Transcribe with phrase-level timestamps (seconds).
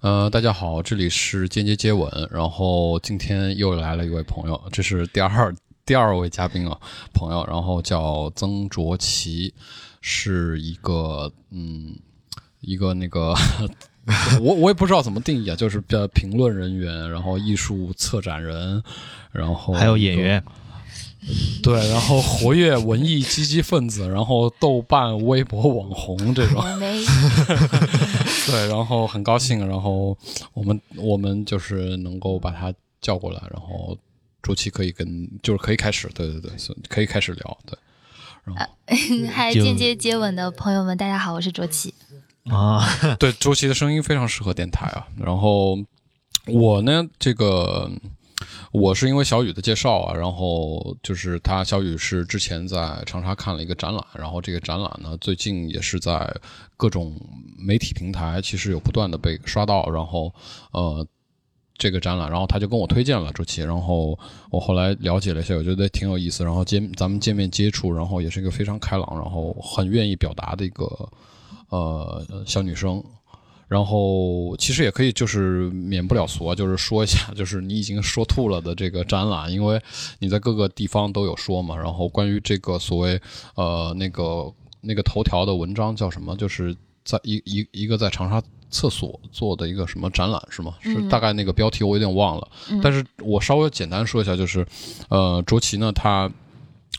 [0.00, 5.54] 呃，大家好，这里是间接接吻，然后今天又来了一位朋友，这是第二
[5.86, 6.78] 第二位嘉宾啊，
[7.14, 9.54] 朋友，然后叫曾卓奇，
[10.02, 11.96] 是一个嗯，
[12.60, 13.34] 一个那个，
[14.42, 18.82] 我我也不知道怎么定义啊，就是叫评论人员，然后艺术策展人，
[19.32, 20.44] 然后还有演员。
[21.60, 26.62] 对，然后活跃文艺积极分子，然后豆瓣、微博网红这种。
[28.46, 30.16] 对，然后很高兴，然后
[30.54, 33.96] 我们我们就是能够把他叫过来，然后
[34.42, 36.52] 周期可以跟就是可以开始，对对对，
[36.88, 37.78] 可以开始聊，对。
[38.44, 38.66] 然后，
[39.32, 41.92] 还间接接吻的朋友们，大家好，我是卓奇。
[42.44, 42.80] 啊，
[43.18, 45.08] 对，周琦的声音非常适合电台啊。
[45.18, 45.76] 然后
[46.46, 47.90] 我呢，这个。
[48.72, 56.34] 我是因为小雨的介绍啊，然后就是他小雨是之前在长沙看了一个展览，然后这个展览呢最近也是在
[56.76, 57.14] 各种
[57.58, 60.32] 媒体平台其实有不断的被刷到，然后
[60.72, 61.06] 呃
[61.78, 64.18] 这个展览，然后他就跟我推荐了周琦，然后
[64.50, 70.86] 我后来了解了一下，我觉得挺有意思，然后见咱们见面接触，然后也是一个非常开朗，然后很愿意表达的一个
[71.70, 73.02] 呃小女生。
[73.68, 79.80] 然后其实也可以，就是免不了俗啊，就是说一下， 就是你已经说吐了的这个展览，因为
[80.20, 81.76] 你在各个地方都有说嘛。
[81.76, 83.20] 然后关于这个所谓
[83.56, 86.36] 呃那个那个头条的文章叫什么？
[86.36, 90.74] 就是在一一一个在长沙厕所做的一个什么展览是吗？
[90.80, 92.48] 是大概那个标题我有点忘了，
[92.82, 94.66] 但是我稍微简单说一下，就是
[95.08, 96.30] 呃卓奇呢，他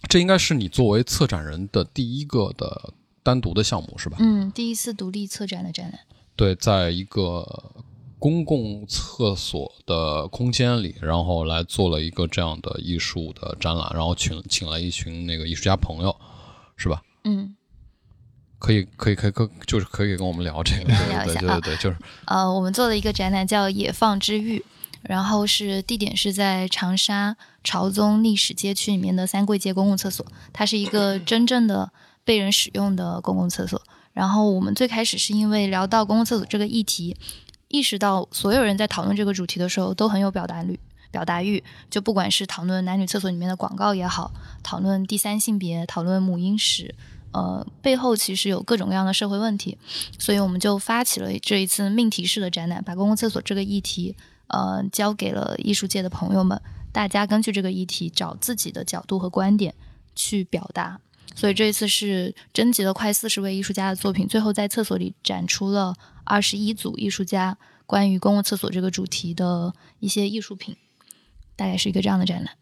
[0.10, 4.18] 这应该是你作为策展人的第一个的单独的项目是吧？
[4.20, 6.00] 嗯，第一次独立策展的展览。
[6.38, 7.44] 对，在一个
[8.20, 16.16] 公共厕所的空间里，然后来做了一个这样的艺术的展览，然后请请了一群那个艺术家朋友，
[16.76, 17.02] 是吧？
[17.24, 17.56] 嗯，
[18.60, 20.84] 可以，可以，可以，可就是可以跟我们聊这个，
[21.26, 24.60] 对对对对，就是呃，我们做了一个展览叫《野放之域》，
[25.02, 31.92] 然后是地点是在长沙朝宗历史街区里面的三桂街公共厕所，它是一个真正的
[32.24, 33.82] 被人使用的公共厕所。
[34.18, 37.16] 然后我们最开始是因为聊到公共厕所这个议题，
[37.68, 40.80] 意识到所有人在讨论这个主题的时候都很有表达欲，
[41.12, 44.32] 表达欲就不管是讨论男女厕所里面的广告也好，
[44.64, 46.96] 讨论第三性别，讨论母婴史，
[47.32, 49.78] 呃，背后其实有各种各样的社会问题，
[50.18, 54.16] 所以我们就发起了这一次命题式的展览，把公共厕所这个议题，
[54.48, 56.60] 呃，交给了艺术界的朋友们，
[56.92, 59.76] 大家根据这个议题找自己的角度和观点
[60.16, 61.00] 去表达。
[61.36, 70.76] 所以这一次是征集了快四十位艺术家的作品，最后在厕所里展出了二十一组艺术家关于公共厕所这个主题的一些艺术品，
[71.56, 72.56] 大概是一个这样的展览。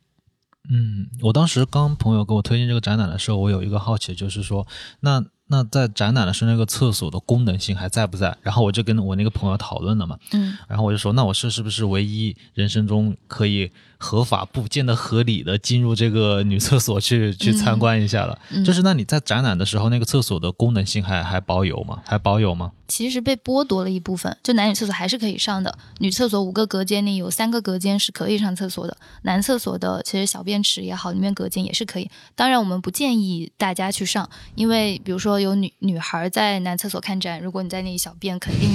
[0.70, 4.68] 嗯，我当时刚朋友给我推荐这个展览的时候，我有一个好奇，就是说，
[5.00, 8.36] 那那在展览的时候，那个厕所的功能性还在不在？
[8.42, 13.72] 然后我就跟我那个朋友讨论了嘛，嗯，然后我就说，那我是是不是唯一人生中可以。
[14.06, 22.04] 合法不见得合理的进入这个女厕所去 去参观一下了，就是那你在展览的时候，那个厕所的功能性还还保有吗？
[22.06, 22.72] 还保有吗？
[22.88, 25.76] 其实被剥夺了一部分，就男女厕所还是可以上的。
[25.98, 32.08] 女厕所五个隔间里有三个隔间是可以上厕所的，男厕所的其实小便池也好，里面隔间也是可以。
[32.36, 38.70] 当然我们不建议大家去上，因为比如说有女女孩在男厕所看展，如果你在那里小便，肯定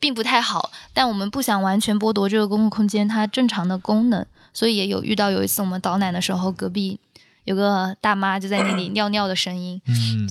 [0.00, 0.72] 并不太好。
[0.92, 4.26] 但我们不想完全剥夺这个公共空间它正常的功能。
[4.52, 6.98] 所以也有遇到有一次我们导览的时候，隔壁
[7.44, 9.80] 有个大妈就在那里尿尿的声音，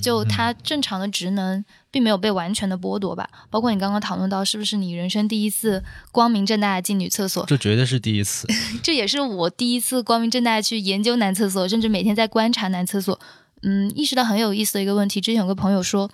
[0.00, 3.28] 就她正常的职能并没有被完全的剥夺吧。
[3.50, 8.46] 包括你刚刚讨论到是不是你人生第一次光明正大的进女厕所，这绝对是第一次。
[8.82, 13.20] 这也是我第一次光明正大的去研究男厕所，甚至每天在观察男厕所。
[13.62, 15.20] 嗯，意识到很有意思的一个问题。
[15.20, 16.10] 之前有个朋友说，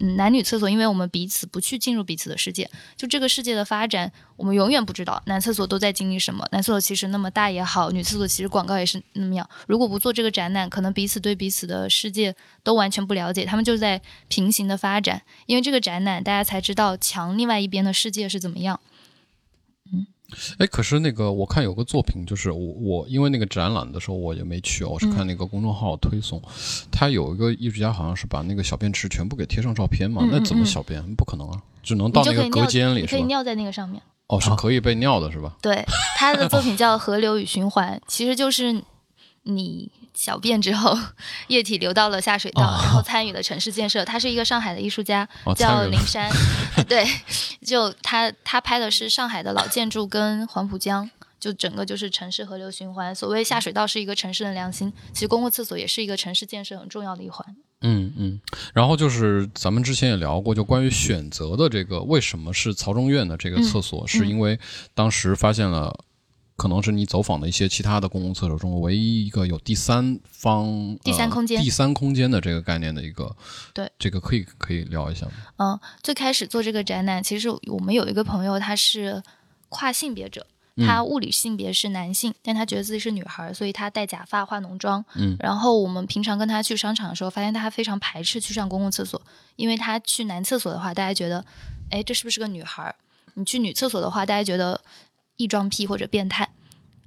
[0.00, 6.46] 嗯，男女厕所，因为我们彼此不去进入彼此的世界，就这个世界的发展，我们永远不知道男厕所都在经历什么。
[6.52, 9.48] 男厕所其实那么大也好，女厕所其实广告也是那么样。
[9.66, 15.22] 如果不做这个展览，可能彼此对彼此的世界都完全不了解，他们就在平行的发展。
[15.46, 18.78] 因为这个展览，大家才知道墙另外一边的世界是怎么样。
[20.58, 26.40] 哎，可是那个我看有个作品，就是我我因为那个展览的时候我也没去，我是看那个公众号推送，
[26.90, 31.02] 他有一个艺术家好像是把那个小便池全部给贴上照片嘛，那怎么小便？
[31.14, 34.02] 不可能啊，只能到那个隔间里，可以尿在那个上面。
[34.28, 35.56] 哦，是可以被尿的是吧？
[35.60, 35.84] 对，
[36.16, 38.82] 他的作品 叫《河流与循环》，其实就是
[39.42, 39.90] 你。
[40.14, 40.96] 小便之后，
[41.48, 44.04] 液体流到了下水道，然后参与了城市建设。
[44.04, 46.30] 他是一个上海的艺术家，叫林山。
[46.88, 47.04] 对，
[47.64, 51.10] 就他他拍的是上海的老建筑跟黄浦江，
[51.40, 53.14] 就整个就是城市河流循环。
[53.14, 57.56] 所谓下水道是一个城市的良心，其实公共厕所也是一个城市建设很重要的一环。
[57.84, 58.40] 嗯嗯，
[58.72, 64.56] 然后就是咱们之前也聊过，就关于选择的这个，为什么是曹中院的这个厕所，是因为
[64.94, 65.92] 当时发现了，
[66.56, 73.34] 可能是你走访的一些其他的公共厕所中唯一一个有第三方、第三空间、第三空间的这个概念的一个。
[73.72, 75.32] 对，这个可以可以聊一下吗？
[75.56, 79.22] 嗯，最开始做这个展览，其实我们有一个朋友，他是
[79.68, 80.46] 跨性别者。
[80.74, 85.04] 他物理性别是男性，但他觉得自己是女孩，所以他戴假发、化浓妆。
[85.16, 89.20] 嗯，然后我们平常跟他去商场的时候，发现他非常排斥去上公共厕所，
[89.56, 91.44] 因为他去男厕所的话，大家觉得，
[91.90, 92.94] 哎，这是不是个女孩？
[93.34, 94.80] 你去女厕所的话，大家觉得
[95.36, 96.50] 异装癖或者变态。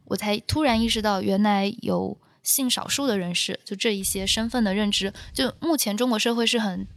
[0.05, 6.87] 我才突然意识到，原来有性少数的人士，就这一些身份的认知，就目前中国社会是很。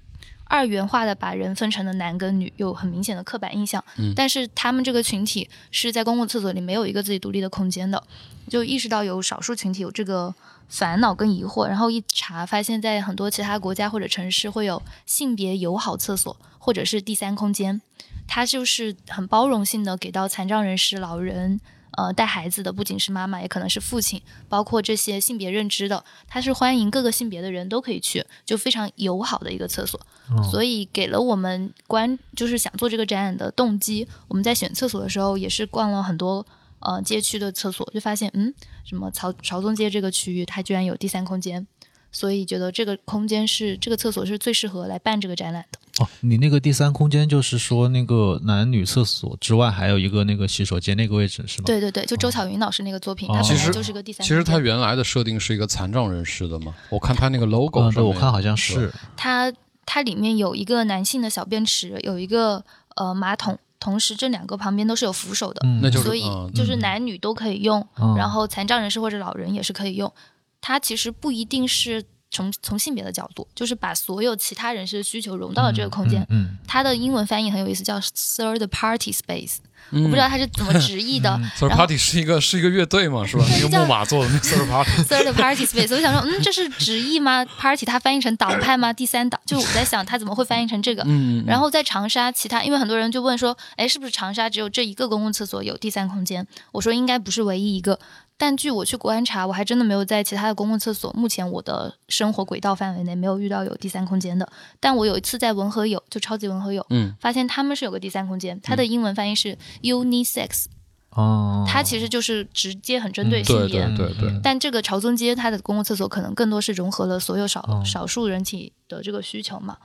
[0.50, 3.84] 二元化的把人分成了男跟女，有很明显的刻板印象。
[3.98, 8.02] 嗯，但是他们这个群体是在公共厕所里没有一个自己独立的空间的，
[8.48, 10.34] 就意识到有少数群体有这个
[10.66, 17.82] 烦恼跟疑惑，然后一查发现，在很多其他国家或者城市会有性别友好厕所或者是第三空间，
[18.28, 21.60] 它就是很包容性的给到残障人士、老人。
[21.96, 30.00] 呃，带孩子的不仅是妈妈，也可能是父亲，包括这些性别认知的，他是欢迎各个性别的人都可以去，就非常友好的一个厕所。
[30.48, 34.06] 所以给了我们关，就是想做这个展览的动机。
[34.28, 36.46] 我们在选厕所的时候，也是逛了很多
[36.78, 38.54] 呃街区的厕所，就发现，嗯，
[38.84, 41.66] 什么曹朝宗街这个区域，它居然有第三空间。
[42.10, 45.78] 所以觉得这个空间是这个厕所是最适合来办这个展览的。
[46.02, 51.64] 哦，你那个第三空间就是说那个男女厕所之外还有一个那个洗手间那个位置是吗？
[51.66, 54.24] 对对对，就周巧云老师那个作品，它本来就是个第三。
[54.24, 58.92] 其实它原来的设定是一个残障人士的嘛，我看它那个 logo 上，我看好像是。
[59.16, 59.52] 它
[59.84, 62.64] 它里面有一个男性的小便池，有一个
[62.94, 66.22] 呃马桶，同时这两个旁边都是有扶手的，那就所以
[66.54, 67.84] 就是男女都可以用，
[68.16, 70.12] 然后残障人士或者老人也是可以用。
[70.60, 72.04] 它其实不一定是。
[72.30, 76.22] 从从性别的角度，就是把所有其他人士的需求融到了这个空间。
[76.28, 79.56] 嗯，它的英文翻译很有意思，叫 third party space。
[79.90, 81.40] 我不知道它是怎么直译的。
[81.58, 83.26] third party 是一个是一个乐队嘛？
[83.26, 83.46] 是吧？
[83.56, 84.90] 一个木马做的 third party。
[85.08, 85.90] third party space。
[85.94, 88.92] 我想说，嗯，这是直译吗？party 它翻译成党派吗？
[88.92, 89.40] 第三党？
[89.46, 91.02] 就我在想，它怎么会翻译成这个？
[91.06, 91.42] 嗯。
[91.46, 96.46] 然后在长沙，其他因为很多人就问说，哎，是不是长沙只有这一个公共厕所有第三空间？
[96.72, 97.98] 我说应该不是唯一一个。
[98.40, 104.48] 但据我去观察，我还真的没有在其他的公共厕所，目前我的生活轨道范围内没有遇到有第三空间的。
[104.78, 110.66] 但我有一次在文和友，就超级文和友，嗯，发现他们是有个第三空间，它的英文翻译是 unisex，
[111.10, 114.40] 哦，它其实就是直接很针对性别，对对对。
[114.40, 119.76] 但这个朝宗街它的公共厕所可能更多是融合了所有少少数人体的这个需求嘛。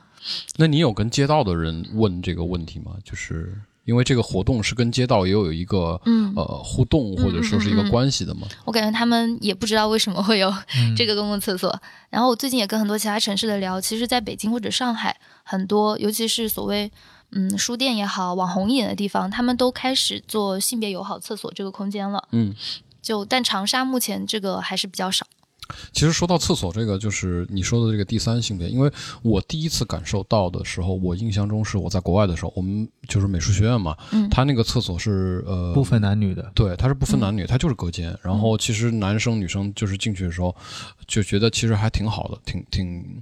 [0.57, 2.93] 那你有跟街道的人问这个问题吗？
[3.03, 3.59] 就是。
[3.85, 5.99] 因为这个活动是跟街道也有一个
[6.35, 10.53] 呃互动或者说是一个关系的嘛，我感觉他们也不知道为什么会有
[10.95, 11.81] 这个公共厕所。
[12.09, 16.91] 然后我最近也跟很多其他城市的聊，其实在北京或者上海，很多尤其是所谓
[17.31, 22.27] 嗯书店也好，网红一点的地方，他们都开始做性别友好厕所这个空间了。
[22.31, 22.53] 嗯，
[23.01, 25.25] 就但长沙目前这个还是比较少。
[25.91, 28.91] 其实说到厕所这个，就是你说的这个第三性别，因为
[29.21, 40.55] 我第一次感受到的时候，我印象中是我在国外的时候，我们就是美术学院嘛，嗯，他那个厕所是呃不分男女的，对，它是不分男女，它就是隔间，然后其实男生女生就是进去的时候
[41.07, 43.21] 就觉得其实还挺好的，挺挺，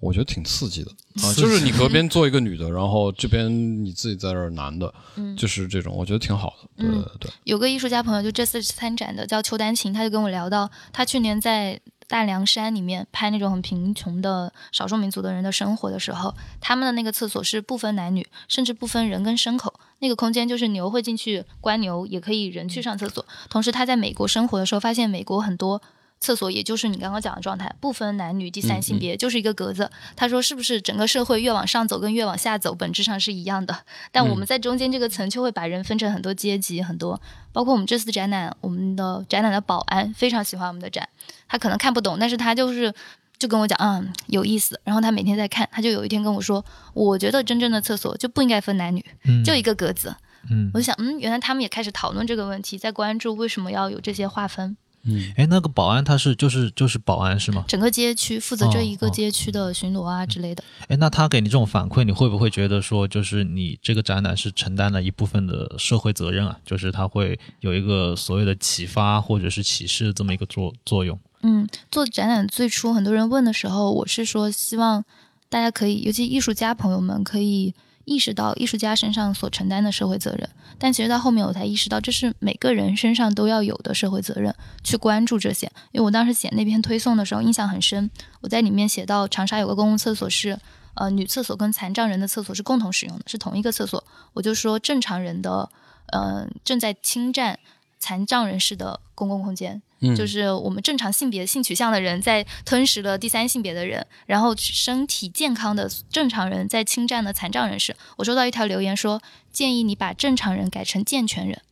[0.00, 0.90] 我觉得挺刺激的
[1.22, 7.30] 啊，就是你隔边坐一个女的，然后这边你自己在这儿男的，嗯，就是这种，我觉得挺好的，对对对。
[7.44, 11.80] 有个艺术家朋友就这次参展的叫邱丹琴，他就跟我聊到，他去年在。
[12.08, 19.74] 大凉山里面拍那种很贫穷的少数民族的人的生活的时候，他们的那个厕所是不分男女，甚至不分人跟牲口。
[19.98, 23.26] 那个空间就是牛会进去关牛，也可以人去上厕所。
[23.50, 25.82] 同时他在美国生活的时候，发现美国很多。
[26.18, 29.90] 厕所也就是你刚刚讲的状态，不分男女、第三性别，就是一个格子。
[30.16, 33.76] 他说，是不是整个社会越往上走跟越往下走本质上是一样的？
[34.10, 37.20] 但我们在中间这个层就会把人分成很多阶级，很多。
[37.52, 41.08] 包括我们这次展览，我们的展览的保安非常喜欢我们的展，
[41.48, 42.92] 他可能看不懂，但是他就是
[43.38, 44.80] 就跟我讲，嗯，有意思。
[44.84, 49.04] 然后他每天在看，他就有一天跟我说，我觉得真正的厕所就不应该分男女，
[49.44, 50.14] 就一个格子。
[50.50, 54.76] 嗯，我就想，嗯，原来他们也开始讨论这个问题，在关注为什么要有这些划分。
[55.06, 57.64] 嗯，哎，那个保安他是就是就是保安是吗？
[57.68, 60.64] 整个街区负责这一个街区的巡逻啊之类的。
[60.88, 66.58] 哎，那他给你这种反馈，你会不会觉得说，就是你这个展览是承担了一部分的社会责任啊？
[66.64, 71.18] 就是他会有一个所谓的启发或者是启示这么一个作作用？
[71.42, 75.04] 嗯，做展览最初很多人问的时候，我是说希望
[75.48, 77.72] 大家可以，尤其艺术家朋友们可以
[78.06, 80.48] 意识到艺术家身上所承担的社会责任，
[80.78, 85.66] 但其实到后面我才意识到，这是每个人身上都要有的社会责任，去关注这些。
[85.90, 88.08] 因为我当时写那篇推送的时候，印象很深，
[88.40, 90.56] 我在里面写到长沙有个公共厕所是，
[90.94, 94.02] 呃，女厕所跟残障人的厕所是共同使用的，是同一个厕所。
[94.32, 95.68] 我就说正常人的，
[96.12, 97.58] 呃，正在侵占
[97.98, 99.82] 残障人士的公共空间。
[100.14, 107.96] 就是我们正常性别性取向的人在吞噬了第三性别的人，然后身体健康的正常人在侵占了残障人士。
[108.16, 111.62] 我收到一条留言说，建议你把正常人改成健全人。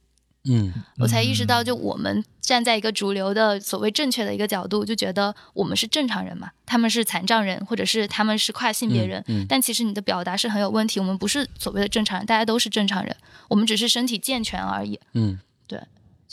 [0.47, 9.23] 嗯，我才意识到，就我们站在一个主流的所谓正确的一个角度，就觉得我们是正常人嘛，他们是残障人，或者是他们是跨性别人。
[9.49, 13.15] 但其实你的表达是很有问题，我们不是所谓的正常人，大家都是正常人，
[13.49, 14.99] 我们只是身体健全而已。
[15.13, 15.54] 嗯，对。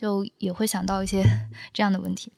[0.02, 1.24] 就也会想到一些
[1.72, 2.32] 这样的问题。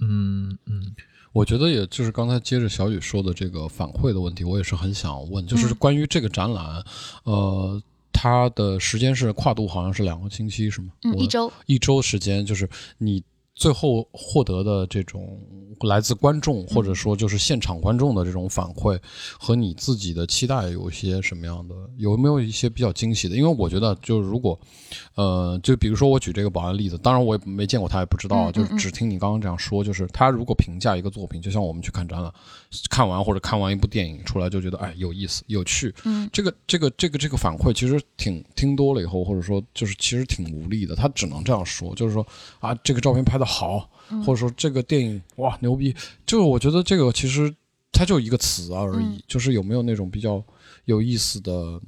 [0.00, 0.92] 嗯嗯，
[1.32, 6.84] 我觉得也就是刚才接着小雨说的这个反馈的问题，我也是很想问，就是关于这个展览，
[7.22, 7.80] 呃，
[8.12, 10.88] 它的时间是跨度好像是两个星期是吗？
[11.04, 13.22] 嗯，一周，一周时间，就是你
[13.56, 15.40] 最后获得的这种。
[15.80, 18.98] 来自观众或者说就是现场观众的这种反馈，
[19.38, 21.74] 和你自己的期待有一些什么样的？
[21.98, 23.36] 有没有一些比较惊喜的？
[23.36, 24.58] 因为我觉得，就是如果，
[25.16, 32.32] 呃，就比如说我举这个保安例子，当然我也没见过他，也不知道，就是只听你刚刚这样说，就是他如果评价一个作品，就像我们去看展览，
[32.88, 42.26] 看完或者看完一部电影出来就觉得哎有意思、有趣，嗯，这个这个这个这个反馈其实挺听多了以后，或者说就是其实挺无力的，他只能这样说，就是说
[42.60, 43.88] 啊这个照片拍的好。
[44.24, 45.92] 或者说这个电影哇牛逼，
[46.24, 47.52] 就我觉得这个其实
[47.90, 50.40] 它就一个词而已，就是有没有那种比较
[50.84, 51.80] 有意思的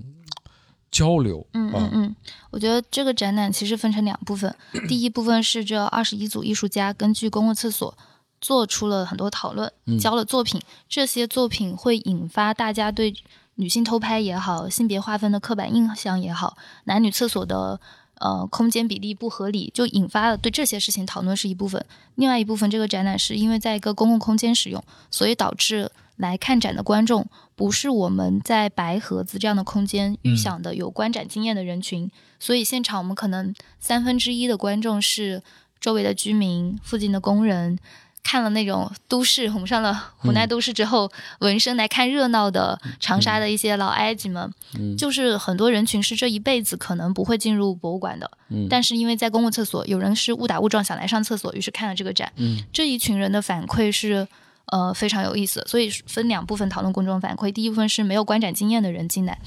[0.90, 1.46] 交流？
[1.52, 2.16] 嗯嗯嗯，
[2.50, 4.52] 我觉得这个展览其实分成两部分，
[4.88, 7.96] 第一部分是这二十一组艺术家根据公共厕所
[8.40, 13.14] 做出了很多讨论，交了作品，这些作品会引发大家对
[13.54, 17.80] 女性偷拍也好，性别划分的刻板印象也好，男女厕所的。
[18.20, 21.84] 呃，空间比例不合理，就引发了对这些事情讨论是一部分。
[22.16, 32.10] 另外一部分，这个展览是因为在一个公共空间使用，所以导致来看展的观众不是我们在白盒子这样的空间预想的有观展经验的人群，
[32.40, 35.42] 所以现场我们可能三分之一的观众是
[35.80, 37.78] 周围的居民、附近的工人。
[38.22, 41.10] 看了那种都市，我们上了湖南都市之后，
[41.40, 44.52] 闻声来看热闹的长沙的一些老埃及们，
[44.98, 48.30] 就是很多人群是这一辈子可能不会进入博物馆的，
[48.68, 52.30] 但是因为在公共厕所，有人是误打误撞想来上厕所，于是看了这个展，
[52.72, 54.28] 这一群人的反馈是
[54.66, 59.38] 呃非常有意思，所以分两部分讨论公众反馈，第一部分是没有观展经验的人进来，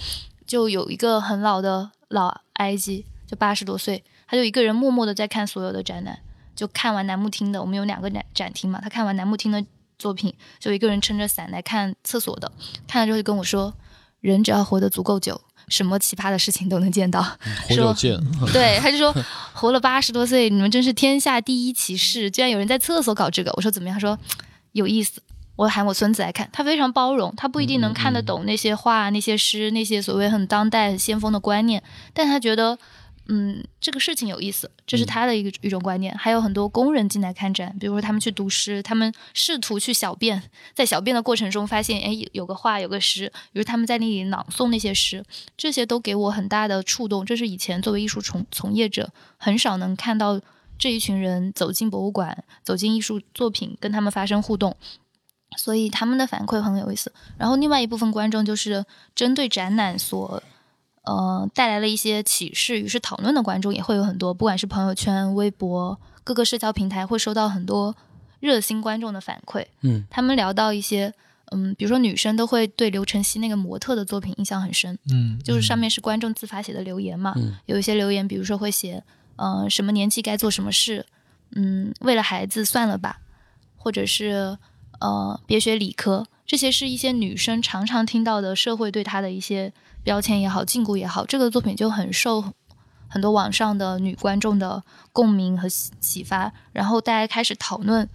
[0.48, 6.18] 就有一个很老的老埃及，就八十多岁，他就一个人默默的在看所有的展览。
[6.62, 8.80] 就看完楠木厅的，我们有两个展展厅嘛。
[8.84, 9.66] 他看完楠木厅的
[9.98, 12.52] 作品，就一个人撑着伞来看厕所的。
[12.88, 13.74] 看了之后就跟我说
[14.22, 17.26] ：“人只要活得足够久，什么奇葩的事情都能见到。”
[17.68, 18.16] 活见。
[18.54, 19.12] 对，他就说
[19.54, 23.52] 活了八十多岁，你们真是天下第一奇事，居然有人在厕所搞这个。
[23.56, 23.96] 我说怎么样？
[23.96, 24.16] 他说
[24.74, 25.20] 有意思。
[25.56, 31.82] 我喊我孙子来看，他非常包容，他不一定能看得懂那些画、那些诗、那些所谓很当代、很先锋的观念，
[32.14, 32.78] 但他觉得。
[33.28, 36.14] 嗯，这个事情有意思，这是他的一个一种观念。
[36.18, 40.42] 还有很多工人进来看展，比如说他们去读诗，他们试图去小便，
[40.74, 45.24] 在小便的过程中发现，哎，有个画，有个诗，比如他们在那里朗诵那些诗，
[45.56, 47.26] 这些都给我很大的触动。
[47.26, 50.42] 这是以前作为艺术从从业者很少能看到
[50.78, 54.76] 这一群人走进博物馆，走进艺术作品，跟他们发生互动，
[55.58, 57.14] 所以他们的反馈很有意思。
[57.38, 58.84] 然后另外一部分观众就是
[59.16, 60.44] 针对展览所。
[61.04, 67.96] 呃，带来了一些启示，于是讨论的观众也会有很多，不管是朋友圈、微博、各个社交平台，会收到很多
[68.40, 69.66] 热心观众的反馈。
[69.82, 71.12] 嗯，他们聊到一些，
[71.52, 74.96] 嗯，比如说女生都会对刘晨曦那个模特的作品印象很深。
[75.12, 77.34] 嗯，就是上面是观众自发写的留言嘛。
[77.36, 79.04] 嗯，有一些留言，比如说会写，
[79.38, 81.08] 嗯，什么年纪该做什么事，
[81.56, 83.22] 嗯，为了孩子算了吧，
[83.76, 84.56] 或者是，
[85.00, 89.74] 呃，别学理科，这些是一些女生常常听到的社会对她的一些。
[90.04, 92.44] 标签也好，禁锢也好，这个作品就很受
[93.08, 98.08] 很多网上的女观众的共鸣和启发，然后大家开始讨论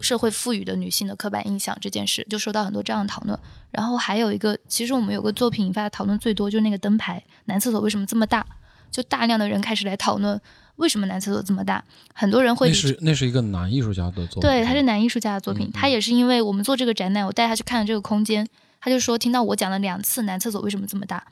[0.00, 3.38] 社会赋予的女性的刻板印象这件事，就收到很多这样的讨论。
[3.70, 8.44] 然后还有一个，其实我们有个作品引发的讨论最多，就是那个灯牌男厕所为什么这么大，
[8.90, 10.38] 就大量的人开始来讨论
[10.76, 11.82] 为什么男厕所这么大。
[12.12, 18.46] 很多人会那是那是一个男艺术家的作品，对，他是男艺术家的作品，他也是因为我们做这个展览，我带他去看了这个空间。
[18.82, 21.24] 他就说，听到我讲了两次男厕所为什么这么大，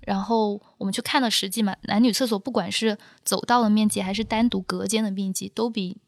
[0.00, 5.98] 然后我们去看了实际嘛，男女厕所不管是走道的面积还是单独隔间的面积，都比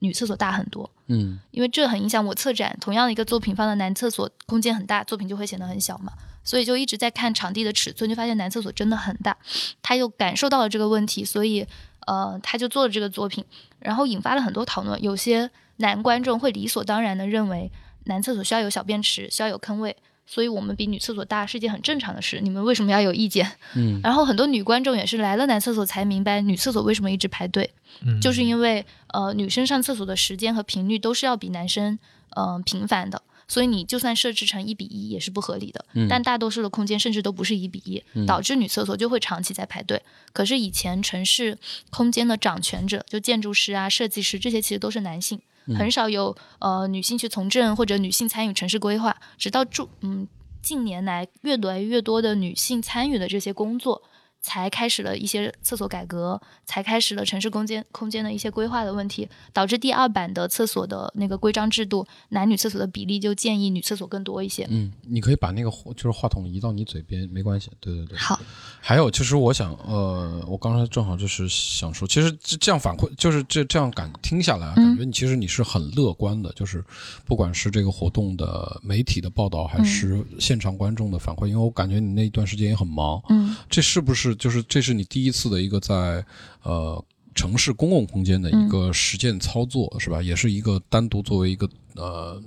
[0.00, 0.90] 女厕所大很多。
[1.08, 2.76] 嗯，因为这很影响我策展。
[2.80, 6.12] 同样的一个作品放在男厕所，空间很大，作品就会显得很小嘛。
[6.42, 9.36] 所以就一直在看场地的尺寸，就发现男厕所真的很大。
[9.82, 11.66] 他又感受到了这个问题，所以
[12.06, 13.44] 呃，他就做了这个作品，
[13.80, 15.00] 然后引发了很多讨论。
[15.02, 17.70] 有些男观众会理所当然的认为，
[18.04, 22.40] 男厕所需要有小便池，需要有坑位，所以我们比女厕所大是一件很正常的事。
[22.42, 23.50] 你们为什么要有意见？
[23.74, 27.70] 嗯，然后很多女观众也是来了男厕所才明白，女厕所为什么一直排队，
[28.04, 31.98] 嗯就是因为呃女生上厕所的时间和频率都是要比男生
[32.30, 33.22] 嗯、呃频繁的。
[33.48, 40.02] 所以你就算设置成一比一也是不合理的，嗯但大多数的空间甚至都不是一比一、导致女厕所就会长期在排队。
[40.32, 41.56] 可是以前城市
[41.90, 45.40] 空间的掌权者，就建筑师啊、设计师这些，其实都是男性，
[45.74, 49.16] 很少有呃女性去从政或者女性参与城市规划。
[49.36, 50.26] 直到住嗯
[50.62, 54.02] 近年来越来越多的女性参与的这些工作，
[54.46, 64.64] 才开始了一些厕所改革，才开始了城市空间空间的一些规划的问题，导致第二版的厕所的那个规章制度，男女厕所的比例就建议女厕所更多一些。
[64.70, 67.72] 嗯，你可以把那个就是话筒移到你嘴边，没关系。
[67.80, 68.16] 对对对。
[68.16, 68.38] 好，
[68.80, 76.84] 还有就是，我想，呃，我刚才正好就是想说，其实这这样反馈，就是这这样感听下来啊，感觉你其实你是很乐观的，就是
[77.24, 86.24] 不管是这个活动的媒体的报道，还是现场观众的反馈，因为我感觉你那一段时间也很忙，嗯这是不是就是这是你第一次的一个在
[86.62, 90.22] 呃城市公共空间的一个实践操作，是吧？
[90.22, 92.42] 也是一个单独作为一个呃。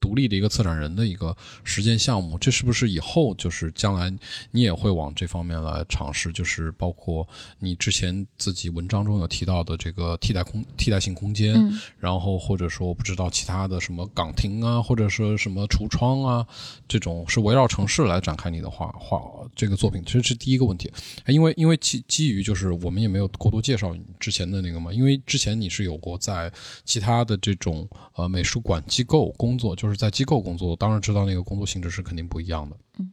[0.00, 4.10] 独立的一个策展人的一个实践项目，这是不是以后就是将来
[4.50, 6.32] 你也会往这方面来尝试？
[6.32, 7.28] 就是包括
[7.58, 16.46] 你之前自己文章中有提到的这个替代空替代性空间，嗯然后或者说我不知道其他的什么岗亭啊，或者说什么橱窗啊，
[16.88, 19.20] 这种是围绕城市来展开你的画画
[19.54, 20.90] 这个作品，这是第一个问题。
[21.26, 26.50] 因为因为基基于就是我们也没有过多介绍你之前的那个嘛，因为之前你是有过在
[26.84, 32.76] 其他的这种呃美术馆机构工作，就是在机构工作，当然知道那个工作性质是肯定不一样的。
[32.98, 33.12] 嗯，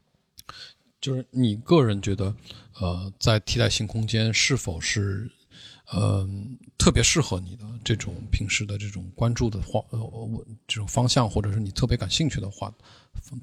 [1.00, 2.36] 就是你个人觉得
[2.80, 5.30] 呃在替代性空间是否是
[5.92, 6.28] 呃
[6.78, 12.74] 特别适合你的这种平时的这种关注的话呃我这种方向，或者是你特别感兴趣的话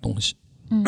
[0.00, 0.36] 东西？
[0.70, 0.84] 嗯。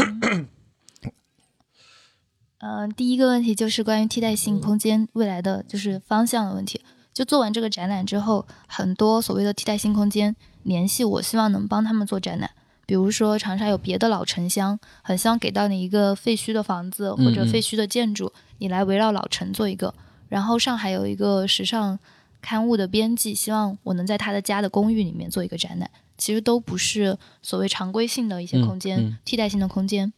[2.58, 6.80] 嗯， 第一个问题就是关于替代性空间未来的就是方向的问题。
[7.12, 12.50] 就做完这个展览之后，很多所谓的替代性空间联系我，希望能帮他们做展览。
[12.84, 19.94] 比如说长沙有别的老城乡，很希望给到你一个废墟的房子或者废墟的建筑，你来围绕老城做一个。
[20.28, 21.98] 然后上海有一个时尚
[22.40, 25.90] 刊物的编辑，希望我能在他的家的公寓里面做一个展览。
[26.18, 30.12] 其实都不是所谓常规性的一些空间，替代性的空间。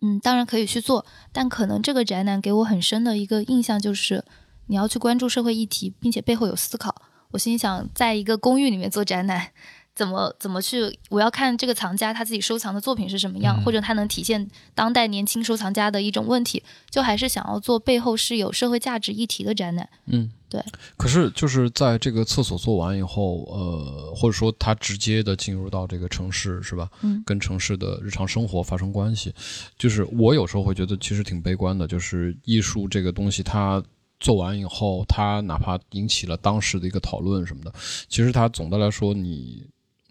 [0.00, 4.24] 嗯，当然可以去做，但可能这个展览给我很深的一个印象就是，
[4.66, 6.94] 你要去关注社会议题，并且背后有思考。
[7.30, 9.48] 我心想，在一个公寓里面做展览，
[9.94, 10.98] 怎么怎么去？
[11.10, 19.88] 我要看这个藏家他自己收藏的作品是什么样，嗯或者他能体现当代年轻收藏家的一种问题，就还是想要做背后是有社会价值议题的展览。
[20.06, 20.64] 嗯，对。
[20.96, 26.88] 可是就是在这个厕所做完以后，呃，或者说他直接的进入到这个城市，是吧？
[27.02, 29.34] 嗯跟城市的日常生活发生关系，
[29.76, 33.82] 就是我有时候会觉得其实挺悲观的，就是艺术这个东西它。
[34.20, 37.72] 做完以后，它哪怕引起了当时的一个讨论什么的，
[38.08, 39.66] 其实它总的来说，你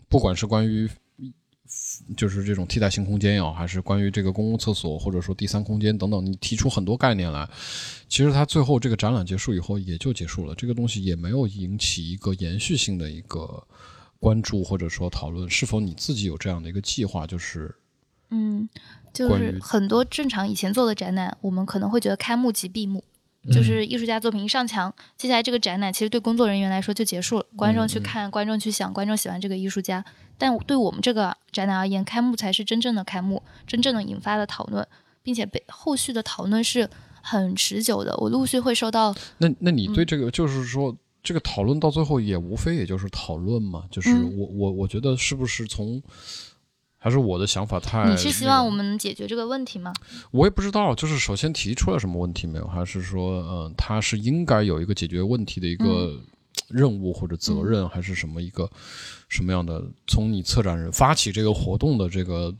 [0.07, 0.89] 不管是关于
[2.15, 7.47] 就是这种替代性空间也好，还是关于这个公共厕所或者说第三空间等等，你提出很多概念来，
[8.07, 13.61] 其实它最后这个展览结束以后也就结束了，这个东西也没有引起一个延续性的一个
[14.19, 15.49] 关注或者说讨论。
[15.49, 17.27] 是否你自己有这样的一个计划？
[17.27, 17.75] 就是
[18.29, 18.69] 嗯，
[19.13, 23.16] 就是很多正常以前做的展览，我们可能会觉得开幕即闭幕，嗯
[23.51, 30.03] 就是艺术家作品一上墙，接下来这个展览其实对工作人员来说就结束了，观众嗯去看，观众去想，观众喜欢这个艺术家。
[30.37, 34.87] 但对我们这个展览而言，开幕才是真正的开幕，真正的引发了讨论，
[35.23, 36.87] 并且被后续的讨论是
[37.21, 38.15] 很持久的。
[38.17, 46.01] 我陆续会收到，那那你嗯对这个、就是说这个讨论到最后也无非也就是讨论嘛，就是嗯我、我我觉得是不是从
[46.99, 49.93] 还是我的想法太你是希望我们能解决这个问题吗？
[50.31, 56.19] 我也不知道，就是首先提出了什么问题没有，还是说，嗯、他是应该有一个解决问题的一个
[56.67, 58.69] 任务或者责任，还是什么一个
[59.29, 59.81] 什么样的？
[60.07, 62.53] 从你策展人发起这个活动的这个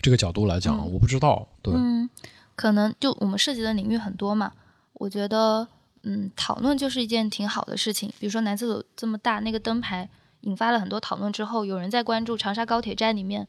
[0.00, 1.46] 这个角度来讲，嗯我不知道。
[1.62, 2.08] 对，嗯，
[2.56, 4.52] 可能就我们涉及的领域很多嘛，
[4.94, 5.68] 我觉得，
[6.02, 8.10] 嗯，讨论就是一件挺好的事情。
[8.18, 10.08] 比如说男厕所这么大，那个灯牌
[10.42, 13.46] 引发了很多讨论之后，有人在关注长沙高铁站里面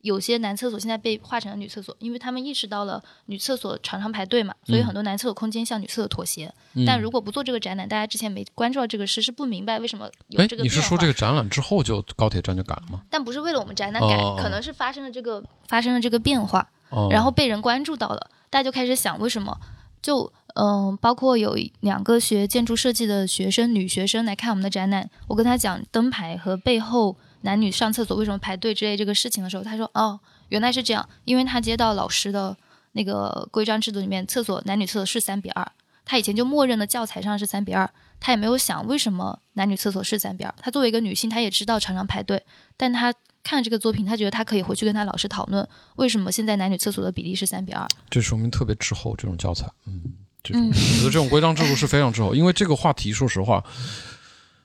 [0.00, 6.52] 有些男厕所现在被划成了女厕所，因为他们意识到了女厕所常常排队嘛，所以很多男厕所空间向女厕所妥协。
[6.74, 13.02] 嗯但如果不做这个展览，大家之前没关注到这个事，是不明白为什么有哎这，个你是说这个展览之后就高铁站就改了吗？
[13.10, 16.70] 但不是为了我们展览改，哦可能是发生了这个发生了这个变化。
[16.88, 19.56] 哦然后被人关注到了，大家就开始想为什么？
[20.02, 32.56] 就嗯、包括有两个学建筑设计的学生，女学生来看我们的展览，我跟她讲灯牌和背后男女上厕所为什么排队之类这个事情的时候，她说哦，原来是这样，因为她接到老师的
[32.92, 35.72] 那个规章制度里面，厕所男女厕所是三比二，
[36.04, 40.52] 她以前就默认的教材上是三比二，她也没有想为什么男女厕所是三比二。
[40.58, 42.44] 她作为一个女性，她也知道常常排队，
[42.76, 47.86] 但她看了这个作品，他觉得他可以回去跟他老师讨论为什么现在男女厕所的比例是三比二。
[48.10, 50.02] 这说明特别滞后这种教材，嗯，
[50.42, 53.64] 这种、嗯我觉得这种规章制度是非常滞后，因为这个话题，说实话，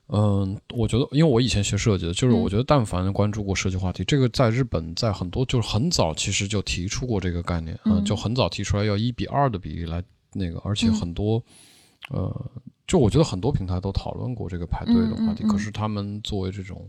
[0.08, 11.42] 嗯，我觉得，因为我以前学设计的，就是嗯我觉得但凡关注过设计话题，这个在日本在很多就是很早其实就提出过这个概念，嗯，嗯就很早提出来要一比二的比例来那个，而且嗯很多，
[12.10, 12.46] 呃，
[12.86, 16.86] 就我觉得很多平台都讨论过这个排队的话题，可是他们作为这种。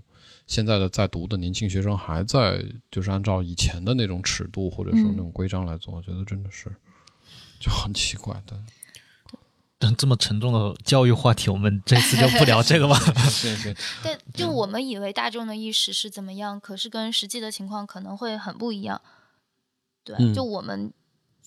[0.47, 6.71] 现在的在读的年轻学生还在就是按照以前的那种尺度或者说那种规章来做，我觉得真的是
[7.61, 8.57] 就很奇怪的。
[9.97, 12.99] 这么沉重的教育话题，我们这次就不聊这个吧。
[13.41, 19.01] 对对，但就我们以为大众的意识是怎么样，可是跟实际的情况可能会很不一样。
[20.03, 20.93] 对，嗯就我们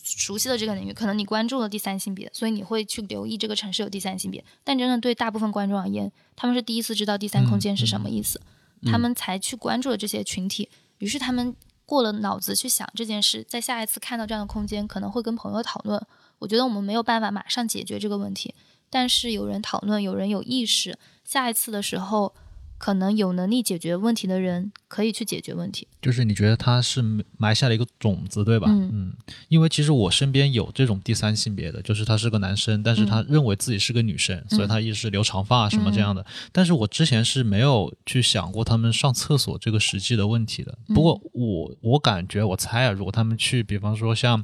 [0.01, 4.43] 熟悉的这个领域，可能你关注了第三性别，所以你会去留意这个城市有第三性别。
[4.63, 8.39] 但真的对大部分观众而言，他们是第一次知道第三空间是什么意思，
[8.85, 16.01] 他们才去关注了这些群体，于是他们过了脑子去想这件事，在下一次看到这样的空间，可能会跟朋友讨论。
[16.39, 18.53] 我觉得我们没有办法马上解决这个问题，
[18.89, 22.33] 但是有人讨论，有人有意识，下一次的时候，
[22.79, 25.87] 可能有能力解决问题的人可以去解决问题。
[26.01, 27.03] 就是你觉得他是
[27.37, 28.67] 埋下了一个种子，对吧？
[28.69, 29.13] 嗯
[29.49, 36.25] 因为其实我身边有这种第三性别的，就是他是个男生，但是他认为自己是个女生，所以他一直留长发什么这样的。
[36.51, 40.77] 但是我之前是没有去想过他们上厕所这个实际的问题的。
[40.87, 44.43] 不过我我感觉我猜啊，如果他们去，比方说像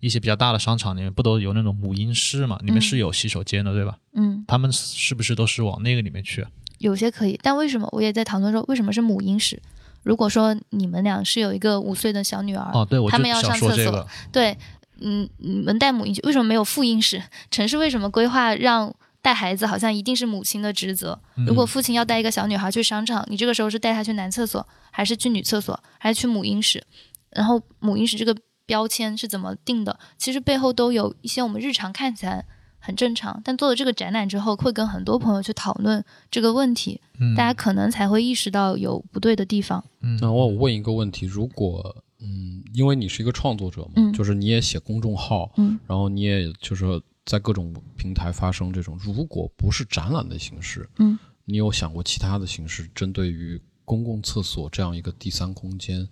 [0.00, 2.58] 一些比较大的商场里面，不都有那种母婴室嘛？
[2.62, 3.98] 里面是有洗手间的，对吧？
[4.14, 6.50] 嗯，他们是不是都是往那个里面去啊？
[6.80, 9.60] 有些可以，但为什么我也在讨论说，为什么是母婴室？
[10.02, 14.06] 如果说你们俩是有一个五岁的小女儿，哦，对，我他们要上厕所这个。
[14.32, 14.56] 对，
[15.00, 17.22] 嗯，你们带母婴为什么没有父婴室？
[17.50, 18.90] 城市为什么规划让
[19.20, 21.20] 带孩子好像一定是母亲的职责？
[21.46, 26.82] 如果父亲要带一个小女孩去商场，你这个时候是带她去男厕所，还是去女厕所，还是去母婴室？
[27.28, 29.98] 然后母婴室这个标签是怎么定的？
[30.16, 32.46] 其实背后都有一些我们日常看起来
[32.80, 39.84] 很正常，但做了这个展览之后，会跟很多朋友去讨论这个问题，嗯大家可能才会意识到有不对的地方。
[40.00, 56.08] 嗯那我问一个问题：如果嗯，因为你是一个创作者嘛，嗯就是你也写公众号，嗯然后你也就是在各种平台发生这种，如果不是展览的形式，嗯，你有想过其他的形式，针对于公共厕所这样一个第三空间，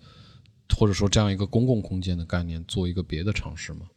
[0.77, 3.87] 或者说这样一个公共空间的概念，做一个别的尝试吗？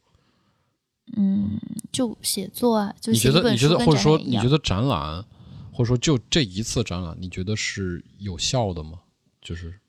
[1.17, 1.59] 嗯，
[1.91, 3.33] 就写作啊，就你觉得？
[3.33, 5.23] 写一本你觉得，或者说你觉得展览，
[5.71, 8.99] 或者说就这一次展览，你觉得是有效的吗？
[9.41, 9.79] 就是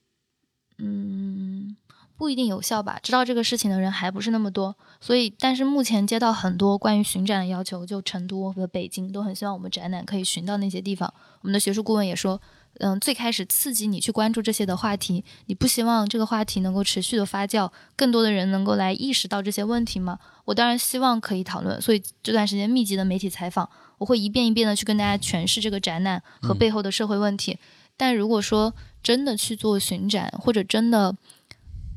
[0.78, 1.76] 嗯，
[2.16, 2.98] 不一定有效吧。
[3.00, 11.14] 知道这个事情的人还不是那么多，所以，但是目前接到很多关于巡展的要求，就成都和北京都很希望我们展览可以巡到那些地方。
[11.42, 12.42] 我们的学术顾问也说，
[12.80, 20.18] 嗯，最开始刺激你去关注这些的话题，你不希望这个话题能够持续的发酵，更多的人能够来意识到这些问题吗？
[20.44, 27.58] 我当然希望可以讨论，所以这段时间密集的媒体采访，我会一遍一遍的去跟大家诠释这个展览和背后的社会问题。
[27.96, 31.14] 但如果说真的去做巡展，或者真的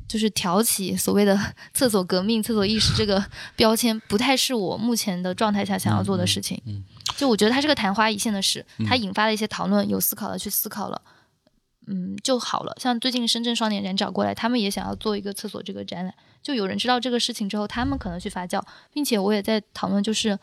[0.08, 1.38] 就是挑起所谓的
[1.74, 3.26] “厕所革命”、“厕所意识”这个
[3.58, 6.62] 标签，不太是我目前的状态下想要做的事情。
[6.66, 6.84] 嗯
[7.18, 11.02] 就我觉得它是个昙花一现的事，它引发了一些讨论，有思考的去思考了，
[11.88, 12.74] 嗯，就好了。
[12.80, 18.62] 像最近深圳双年展找过来，他们也想要做一个厕所这个展览，就有人知道这个事情之后，他们可能去发酵，
[18.94, 20.38] 并且我也在讨论，就是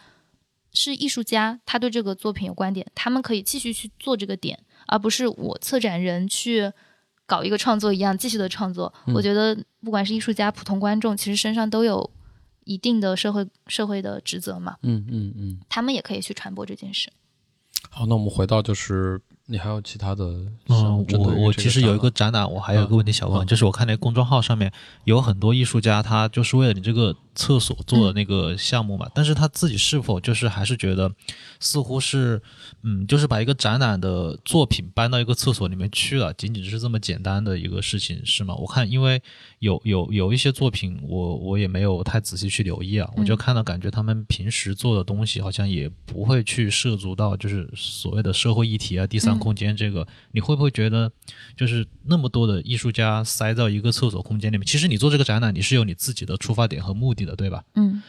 [0.73, 4.59] 是艺术家他对这个作品有观点，他们可以继续去做这个点，
[4.89, 6.73] 而不是我策展人去
[7.25, 8.93] 搞一个创作一样继续的创作。
[9.15, 12.11] 我觉得不管是艺术家、普通观众，其实身上都有
[12.65, 15.61] 一定的社会社会的职责嘛，嗯嗯嗯。
[15.69, 17.13] 他们也可以去传播这件事。
[17.91, 20.25] 好，那我们回到就是你还有其他的
[20.67, 24.73] 想嗯，我我其实有一个展展览，我还有一个问题想问，嗯就是我看那公众号上面
[25.05, 31.11] 有很多艺术家，他就是为了你这个厕所做的那个项目嘛，但是他自己是否就是还是觉得，
[31.59, 32.41] 似乎是，
[32.83, 38.55] 嗯，就是把一个展览的作品搬到一个厕所里面去了，仅仅是这么简单的一个事情是吗？
[38.55, 39.21] 我看因为
[39.59, 51.11] 有有有一些作品，我我也没有太仔细去留意啊，我就看到感觉他们平时做的东西好像也不会去涉足到就是所谓的社会议题啊、第三空间这个，你会不会觉得
[51.57, 57.24] 就是那么多的艺术家塞到一个厕所空间里面，其实你做这个展览你是有你自己的出发点和目的。
[57.25, 57.65] 的对吧？
[57.75, 58.03] 嗯，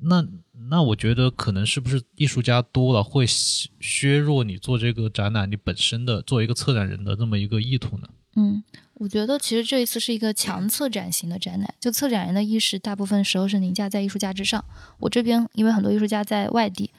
[0.00, 0.26] 那
[0.70, 8.08] 那我觉得可能是不是艺术家多了会削弱你做这个展览你本身的作为一个策展人的这么一个意图呢？
[8.36, 8.64] 嗯，
[8.94, 14.64] 我觉得其实这一次是一个强策展型的展览，就策展人的意识大部分时候是凌驾在艺术家之上。
[14.98, 16.90] 我这边因为很多艺术家在外地，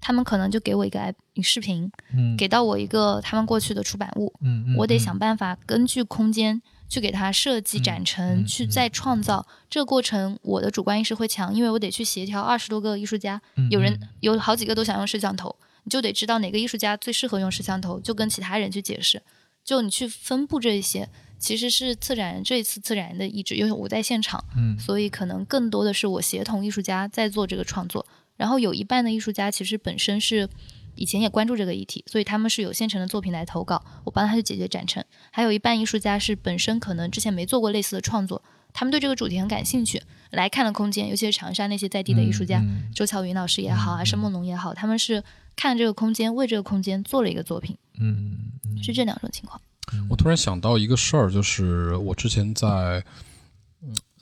[0.00, 6.62] 他们可能就给我一个视频，嗯，给到我一个他们过去的出版物，嗯，我得想办法根据空间。
[6.88, 9.46] 去给他设计展陈，去再创造。
[9.68, 19.22] 这个过程，我的主观意识会强，因为我得去协调二十多个艺术家，有人有好几个都想用摄像头，你就得知道哪个艺术家最适合用摄像头，就跟其他人去解释，
[19.64, 30.48] 就你去分布这些，其实是策展人这一次策展人的意志，因为我在现场，嗯，所以可能更多的是我协同艺术家在做这个创作，然后有一半的艺术家其实本身是。
[30.94, 35.04] 以前也关注这个议题，所以他们是有现成的作品来投稿，我帮他去解决展陈。
[35.30, 42.62] 还有一半艺术家是本身可能之前没做过类似的创作，他们对这个主题很感兴趣，来看了空间，尤其是长沙那些在地的艺术家，
[42.94, 45.22] 周乔云老师也好，还是梦龙也好，他们是
[45.56, 47.76] 看这个空间，为这个空间做了一个作品。
[47.98, 48.52] 嗯，
[48.82, 49.60] 是这两种情况。
[50.08, 53.04] 我突然想到一个事儿，就是我之前在。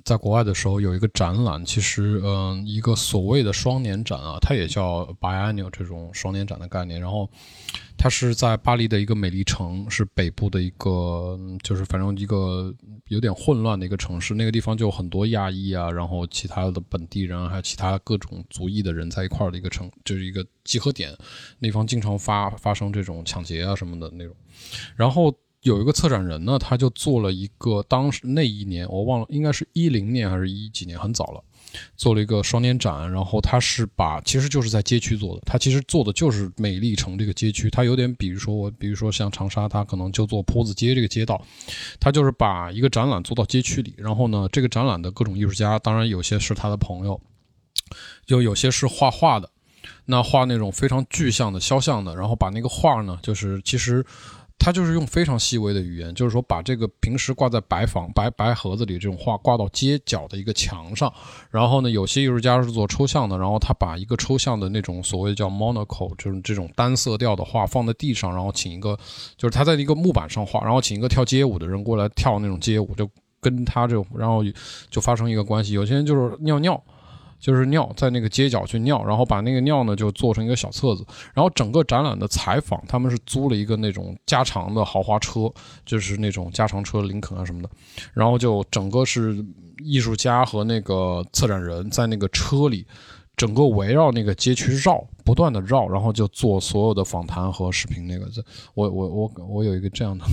[0.05, 7.01] 在国外的时候有一个展览，其实嗯，一个所谓的双年展啊，它也叫 biennial 这种双年展的概念。
[7.01, 7.29] 然后
[7.97, 12.75] 它是在巴黎的一个美丽城，是北部的一个，就是反正一个
[13.09, 14.35] 有点混乱的一个城市。
[14.35, 21.17] 那个地方就很多亚裔啊，然后其他的本地人，还有其他各种族裔的人在一块儿的一个城，就是一个集合点。
[21.59, 24.35] 那方经常发发生这种抢劫啊什么的那种，
[24.97, 25.35] 然后。
[25.62, 31.40] 有一个策展人呢，他就做了一个，当时那一年我忘了，应该是一零年还是一几年，很早了，
[31.96, 33.09] 做了一个双年展。
[33.12, 37.70] 然后他是把，其实就是在街区做的，他其实做的就是美丽城这个街区。
[37.70, 41.40] 他有点，比如说我，比如说像长沙，他可能就做坡子街这个街道，
[42.01, 43.94] 他就是把一个展览做到街区里。
[43.96, 47.20] 然后呢，这个展览的各种艺术家，当然有些是他的朋友，
[48.27, 49.48] 就有些是画画的，
[50.07, 54.05] 那画那种非常具象的肖像的，然后把那个画呢，就是其实。
[54.64, 61.12] 他就是用非常细微的语言，就是说把这个平时挂在白房白白盒子里这种画挂到街角的一个墙上，
[61.51, 68.96] 然后呢，有些艺术家是做抽象的，然后他把一个抽象的那种所谓叫 monocle，就是这种单色调的画放在地上，然后请一个
[69.37, 74.44] 就是他在一个木板上画，然后请一个跳街舞的人过来跳那种街舞，就跟他这种，然后
[74.88, 75.72] 就发生一个关系。
[75.72, 76.81] 有些人就是尿尿。
[77.42, 85.52] 就是尿在那个街角去尿，然后把那个尿呢就做成一个小册子，然后整个展览的采访，他们是租了一个那种加长的豪华车，
[85.85, 87.68] 就是那种加长车林肯啊什么的，
[88.14, 89.44] 然后就整个是
[89.78, 92.87] 艺术家和那个策展人在那个车里，
[93.37, 98.07] 整个围绕那个街区绕，不断的绕，然后就做所有的访谈和视频。
[98.07, 98.31] 那个，
[98.74, 100.24] 我我我我有一个这样的，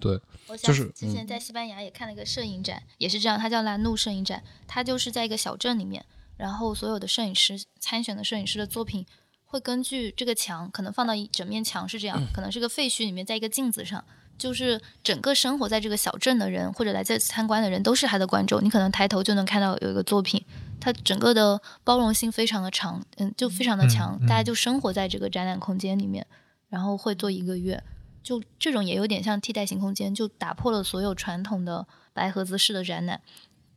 [0.00, 0.18] 对，
[0.56, 6.02] 就是之前在西班牙也看了一个摄影展，也是这样，它叫兰怒摄影展，它就是在一个小镇里面。
[6.40, 9.04] 然后所有的摄影师参选的摄影师的作品，
[9.44, 14.02] 会根据这个墙，可能放到一整面墙是这样，可能是个废墟里面，在一个镜子上，
[14.38, 20.42] 就是整个生活在这个小镇的人或者来这参观的人都是他的观众，你可能抬头就能看到有一个作品，
[20.80, 26.26] 它整个的包容性非常的长，嗯，就非常的强，大家就生活在这个展览空间里面，
[26.70, 27.82] 然后会做一个月，
[28.22, 33.20] 就这种也有点像替代型空间，就打破了所有传统的白盒子式的展览。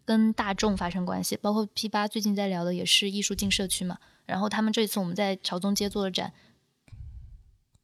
[0.06, 3.98] 跟大众发生关系，包括 P 八最近在聊的也是艺术进社区嘛。
[4.26, 6.32] 然后他们这次我们在朝宗街做的展，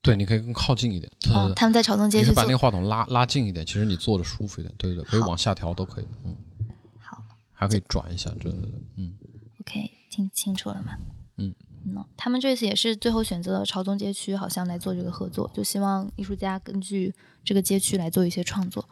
[0.01, 1.11] 对，你可以更靠近一点。
[1.33, 4.73] 哦，他们在朝宗街，你把那个话筒拉拉近一点，其实你坐的舒服一点。
[4.77, 6.07] 对对对，可以往下调都可以。
[6.23, 6.35] 嗯，
[6.97, 9.17] 好，还可以转一下，对对对，嗯。
[9.59, 10.97] OK，听清楚了吗？
[11.37, 11.53] 嗯，
[11.85, 18.87] 嗯，他们这次也是最后选择了朝宗街区，好像来做这个合作，就希望艺术家根据这个街区来做一些创作。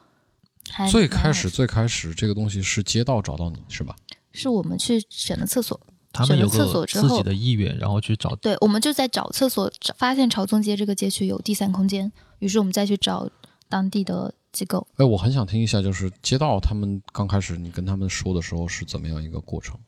[0.90, 3.96] 最开始，最开始这个东西是街道找到你是吧？
[4.32, 5.80] 是我们去选的厕所，
[6.14, 8.36] 他们有厕所自己的意愿，然后去找。
[8.36, 13.28] 对，我们就在找厕所，发现朝宗街这个街区有第三空间，于是我们再去找
[13.68, 14.86] 当地的机构。
[14.98, 19.80] 哎，我很想听一下，就是街道他们刚开始你跟他们说的时候是怎么样一个过程？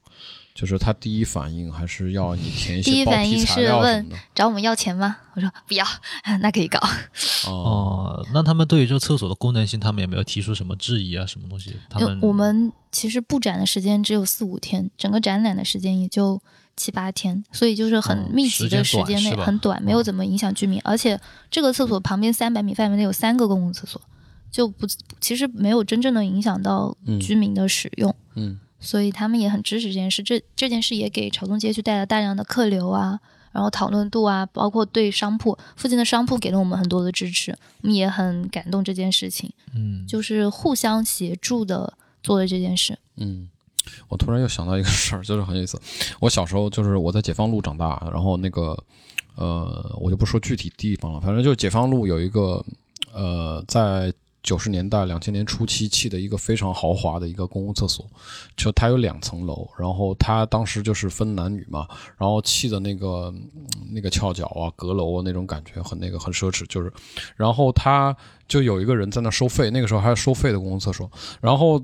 [0.59, 4.17] 就是他第一反应还是要你填一第一反应批材料什是问么的。
[4.35, 5.15] 找我们要钱吗？
[5.33, 5.85] 我说不要，
[6.41, 6.77] 那可以搞。
[7.47, 11.77] 哦， 哦，那他们对于这个厕所的功能性，他们也没有提出什么质疑啊，什么东西？
[11.89, 16.41] 他们我们其实布展的时间只有四五天，整个展览的时间也就
[16.75, 20.81] 七八天，所以就是很哦密集的时间短时间内很短，没有哦怎么影响居民。
[20.83, 21.17] 而且
[21.49, 24.01] 这个厕所旁边三百米范围内有三个公共厕所，
[24.51, 24.85] 就不
[25.21, 28.13] 其实没有真正的影响到嗯居民的使用。
[28.35, 30.23] 嗯所以他们也很支持这件事。
[30.23, 33.19] 这这件事也给朝东街区带来大量的客流啊，
[33.51, 42.97] 然后讨论度啊，包括对商铺附近的商铺给了我们很多的支持，我们也很感动这件事情，嗯，就是互相协助的做的这件事。
[43.17, 43.49] 嗯，
[44.07, 45.79] 我突然又想到一个事儿，就是很有意思。
[46.19, 48.77] 我小时候就是我在解放路长大，然后那个
[49.35, 52.63] 呃，我就不说具体地方了，反正就是解放路有一个
[53.13, 58.05] 呃，在九十年代、两千年初期砌的一个非常豪华的一个公共厕所，
[58.55, 63.33] 就它有两层楼，然后它当时就是分男女嘛，然后砌的那个
[63.91, 66.91] 那个翘脚啊、阁楼啊那种感觉很那个很奢侈，就是，
[67.35, 68.15] 然后他
[68.47, 71.83] 就有一个人在那收费，那个时候还是收费的公共厕所，然后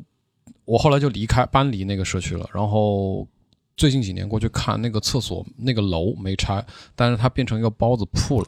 [0.63, 3.28] 我后来就离开搬离那个社区了，然后
[3.76, 6.65] 最近几年过去看那个厕所那个楼没拆，
[6.96, 8.48] 但是它变成一个包子铺了。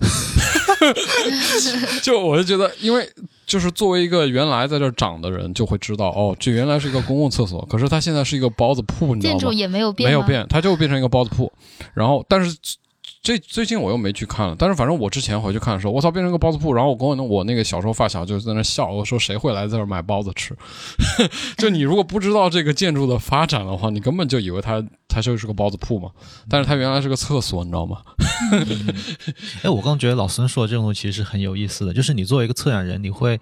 [2.03, 3.09] 就我就觉得，因为
[3.45, 9.39] 就是作为一个原来在这儿长的人，就会知道哦，这原来是一个公共厕所，可是它现在是一个包子铺，你知道吗？
[9.39, 10.21] 建筑也没有变，没有。
[10.21, 11.51] 变，它就变成一个包子铺。
[11.93, 12.57] 然后，但是
[13.27, 14.55] 这最近我又没去看了。
[14.57, 16.73] 但是反正我之前回去看的时候，我操，变成个包子铺。
[16.73, 20.55] 然后我跟我那我那个小时候发小就在那笑，我说谁会来这买包子吃？
[21.59, 26.09] 就你如果不知道这个建筑的发展的话，你根本就以为它它就是个包子铺嘛。
[26.49, 28.01] 但是它原来是个厕所，你知道吗？
[29.61, 33.37] 哎，我刚觉得老孙说的这种东西其实很有意思的，就是你作为一个策展人，你会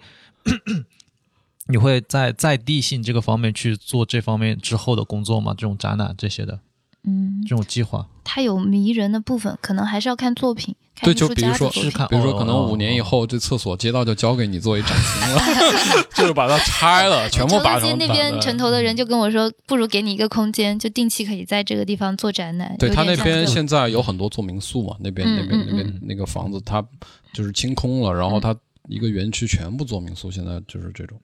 [1.68, 5.54] 你会在在地性这个方面去做这方面之后的工作吗？
[5.56, 6.58] 这种展览这些的
[7.06, 11.90] 嗯，这种计划，它有迷人的部分，可能还是要看作品，对就比如说比如
[12.20, 22.74] 说，可能哦五年以后，这厕所街道就交给你作为展厅了， 就是把它拆了， 全部把成东街那边城头的人就跟我说，不如给你一个空间，就定期可以在这个地方做展览。
[22.76, 26.84] 对他那边现在有很多做民宿嘛，那边嗯那边嗯那边那个房子它
[27.32, 28.52] 就是清空了，然后它
[28.88, 31.16] 一个园区全部做民宿，现在就是这种。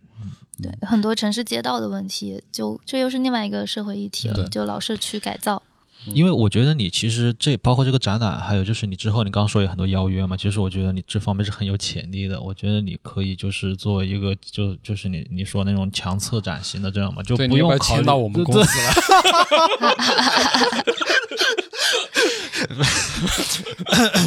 [0.62, 5.60] 对很多城市街道的问题，就这又是另外一个社会议题了，就老社区改造。
[6.06, 12.40] 因为我觉得你其实这包括这个展览，还有就是你之后你刚刚说有很多邀约嘛，其实我觉得你这方面是很有潜力的。
[12.40, 18.92] 我觉得你可以就是作为一个就就是你你说那种强策展型的这样嘛，就不用考虑签到我们公司了？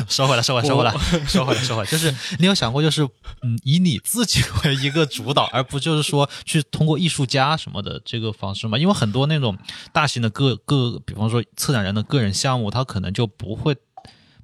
[0.07, 0.93] 收回来，收回来，收回来，
[1.27, 1.89] 收回来， 收回来。
[1.89, 3.03] 就是你有想过，就是
[3.41, 8.77] 嗯，以你自己为一个主导，而不就是说去通过艺术家什么的这个方式吗？
[8.77, 9.57] 因为很多那种
[9.91, 13.75] 大型的各各，比方说策展人的个人项目，他可能就不会。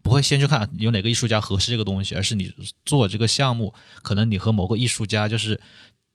[0.03, 2.51] 不会先去看有哪个艺术家合适这个东西，而是你
[2.83, 5.61] 做这个项目，可能你和某个艺术家就是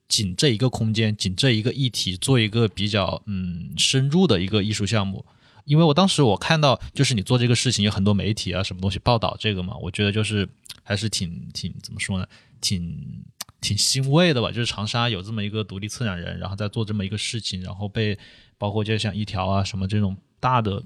[0.09, 5.25] 仅这一个空间，仅这一个议题，做一个比较嗯深入的一个艺术项目。
[5.67, 10.49] 因为我当时我看到，就是你做这个事情有很多媒体啊，什么东西报道这个嘛，我觉得就是
[10.83, 12.27] 还是挺挺怎么说呢，
[12.61, 13.25] 挺
[13.61, 14.51] 挺欣慰的吧。
[14.51, 18.19] 就是长沙有这么一个独立策展人，然后在做这么一个事情，然后被
[18.59, 20.83] 包括就像一条啊什么这种大的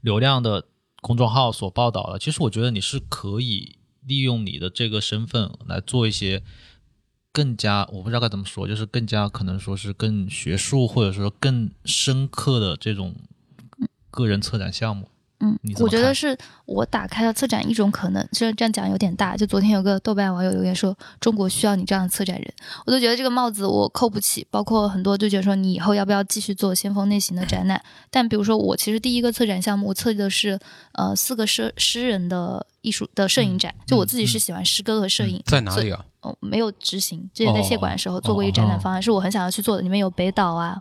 [0.00, 0.64] 流量的
[1.00, 2.18] 公众号所报道的。
[2.18, 6.42] 其实我觉得你是可以利用你的这个身份来做一些。
[7.32, 13.14] 更加我不知道该怎么说，就是更加可能说是更学术或者说更深刻的这种
[14.10, 15.10] 个人策展项目。
[15.40, 19.36] 嗯我觉得是我打开了策展一种可能，这这样讲有点大。
[19.36, 22.54] 就昨天有个豆瓣网友留言说：“中国需要你这样的策展人。”
[22.86, 24.46] 我都觉得这个帽子我扣不起。
[24.50, 27.82] 包括很多就觉得说，你以后要不要继续做先锋类型的展览？
[28.10, 30.58] 但比如说我其实第一个策展项目，我策的是
[30.92, 33.74] 呃四个诗诗人的艺术的摄影展。
[33.86, 36.02] 就我自己是喜欢诗歌和摄影，在哪里啊？
[36.22, 37.28] 哦，没有执行。
[37.34, 39.82] 之前在谢馆的时候做过一个哦展览方案，是我很想要去做的。
[39.82, 40.80] 里面有北岛啊，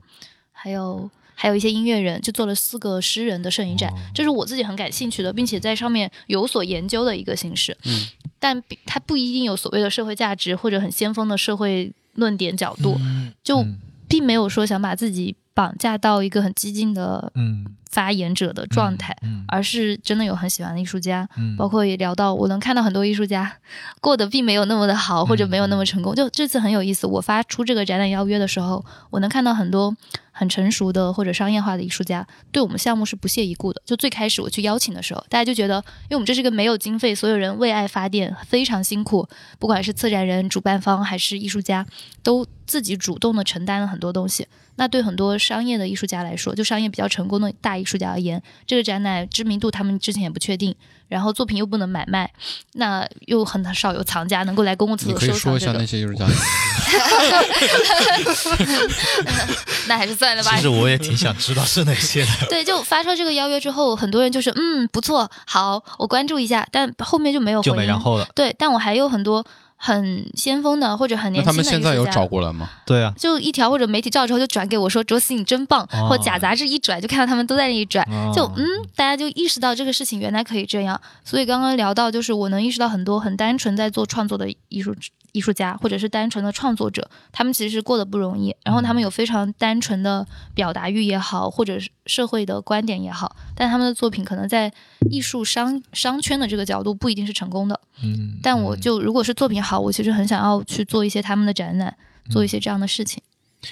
[0.53, 3.95] 还有还有一些音乐人，就做了四个诗人的摄影展，哦。
[4.13, 7.77] 这是我自己很感兴趣的，并且在上面有所研究的一个形式。
[7.85, 8.07] 嗯，
[8.39, 12.97] 但比它不一定有所谓的社会价值或者很先锋的社会论点角度，
[13.43, 13.77] 就嗯。
[14.07, 17.65] 并没有说想把自己绑架到一个很激进的嗯。
[17.89, 21.55] 发言者的状态，嗯而是真的有很喜欢的艺术家，嗯。
[21.57, 23.51] 包括也聊到，我能看到很多艺术家
[23.99, 26.13] 过得并没有那么的好，或者没有那么成功。
[26.13, 29.95] 就这次很有意思，我发出这个展览邀约的时候，我能看到很多
[30.37, 33.81] 很成熟的或者商业化的艺术家对我们项目是不屑一顾的。
[33.85, 39.25] 就最开始我去邀请的时候，大家就觉得，因为我们这是个没有经费，所有人为爱发电，非常辛苦，
[39.57, 41.85] 不管是策展人、主办方还是艺术家，
[42.21, 44.45] 都自己主动的承担了很多东西。
[44.77, 50.75] 那对很多商业的艺术家来说，就商业比较成功的大艺术家而言，这个展览知名度他们之前也不确定，
[51.07, 52.29] 然后作品又不能买卖，
[52.73, 55.85] 那又很少有藏家能够来公共厕你可以所收藏这个说一下那。
[55.85, 56.25] 些艺术家，
[59.87, 60.61] 那还是算了吧其。
[60.61, 62.31] 实我也挺想知道是哪些的。
[62.49, 67.75] 对，就发出这个邀约之后，很多人就是嗯不错，好，我关注一下，但后面就没有回就。
[67.75, 68.27] 没然后了。
[68.33, 69.45] 对，但我还有很多
[69.85, 72.67] 很先锋的或者很年轻的们现在有找过来吗？
[72.87, 78.65] 对啊，就一条或者媒体照之后就转给我说卓思你真棒，哦或假杂志一转就看到他们都在那里转，哦就嗯，
[78.95, 80.99] 大家就意识到这个事情原来可以这样。
[81.23, 84.95] 所以刚刚聊到，就是我能意识到很多很单纯在做创作的艺术
[85.33, 90.25] 艺术家，或者是单纯的创作者，他们其实过得不容易，然后他们有非常单纯的
[90.55, 94.71] 表达欲也好，或者是社会的观点也好，但他们的作品可能在
[95.11, 97.79] 艺术商商圈的这个角度不一定是成功的。
[98.03, 101.95] 嗯，但我就如果是作品好，我其实很想要去做一些他们的展览，
[102.29, 103.21] 做一些这样的事情。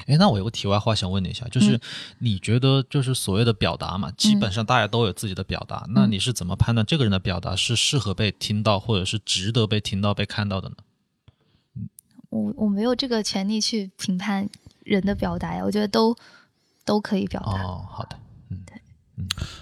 [0.07, 1.79] 哎，那我有个题外话想问你一下，就是嗯
[2.19, 10.75] 你觉得就是所谓的表达嘛，基本上大家都有自己的表达，那你是怎么判断这个人的表达是适合被听到，或者是值得被听到、被看到的呢？
[12.29, 14.49] 我我没有这个权利去评判
[14.83, 16.15] 人的表达呀，我觉得都
[16.83, 17.61] 都可以表达。
[17.61, 18.17] 哦，好的，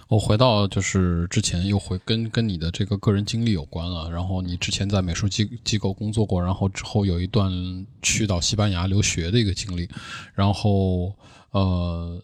[0.08, 7.52] 我回到就是之前又回跟跟你的这个个人经历有关了，然后你之前在美术机机构工作过，然后之后有一段
[8.02, 9.90] 去到西班牙留学的一个经历，
[10.34, 11.14] 然后
[11.52, 12.22] 呃，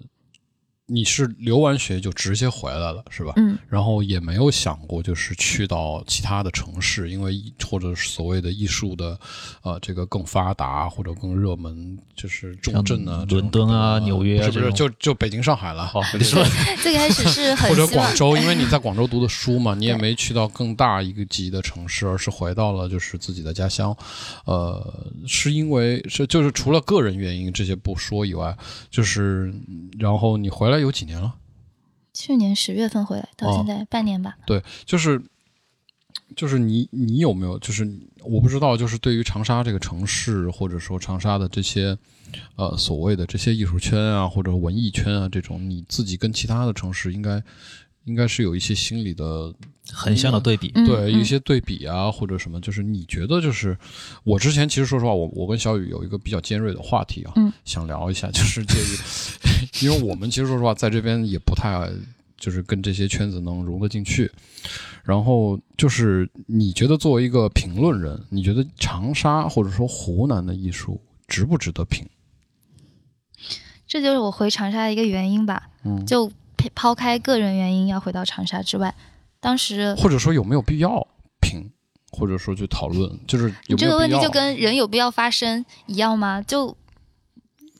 [0.87, 3.33] 你是留完学就直接回来了是吧？
[3.35, 9.19] 嗯，然后也没有想过就是去到其他的城市，因为或者所谓的艺术的
[9.63, 15.85] 呃这个更发达或者更热门，就是重镇啊，伦敦啊呃纽约啊不是不是就就北京上海了。
[15.85, 16.41] 好，你说
[16.81, 23.93] 最开始是很 或者广州，因为你在广州读的书嘛， 你也没去到更大一个级的城市，而是回到了就是自己的家乡。
[24.45, 28.57] 呃，是因为是就是除了个人原因这些不说以外，
[28.89, 29.53] 就是
[29.99, 31.35] 然后你回来有几年了？
[32.13, 34.37] 去年十月份回来，到现在半年吧。
[34.45, 35.21] 对，就是
[36.35, 37.87] 就是你你有没有就是
[38.23, 41.97] 我不知道，就是对于长沙这个城市，或者说长沙的这些
[42.55, 47.43] 呃所谓的这些艺术圈啊，或者文艺圈啊这种，你自己跟其他的城市应该
[48.05, 49.53] 应该是有一些心理的
[49.93, 53.77] 横向的对比，嗯，对嗯一些对比啊，或者什么，就是你觉得就是
[54.23, 61.89] 我之前其实说实话，我我跟小雨有一个比较尖锐的话题啊，嗯想聊一下，就是介于， 因为我们其实说实话，在这边也不太
[62.37, 64.31] 就是跟这些圈子能融得进去。
[65.03, 72.05] 然后就是你觉得作为一个评论人，你觉得长沙或者说湖南的艺术值不值得评？
[73.87, 75.69] 这就是我回长沙的一个原因吧。
[75.85, 76.27] 嗯，就
[76.57, 78.93] 抛抛开个人原因要回到长沙之外，
[79.39, 81.07] 当时或者说有没有必要
[81.39, 81.71] 评，
[82.11, 83.97] 或者说去讨论，就是有没这个？
[83.97, 86.41] 问题就跟人有必要发声一样吗？
[86.41, 86.75] 就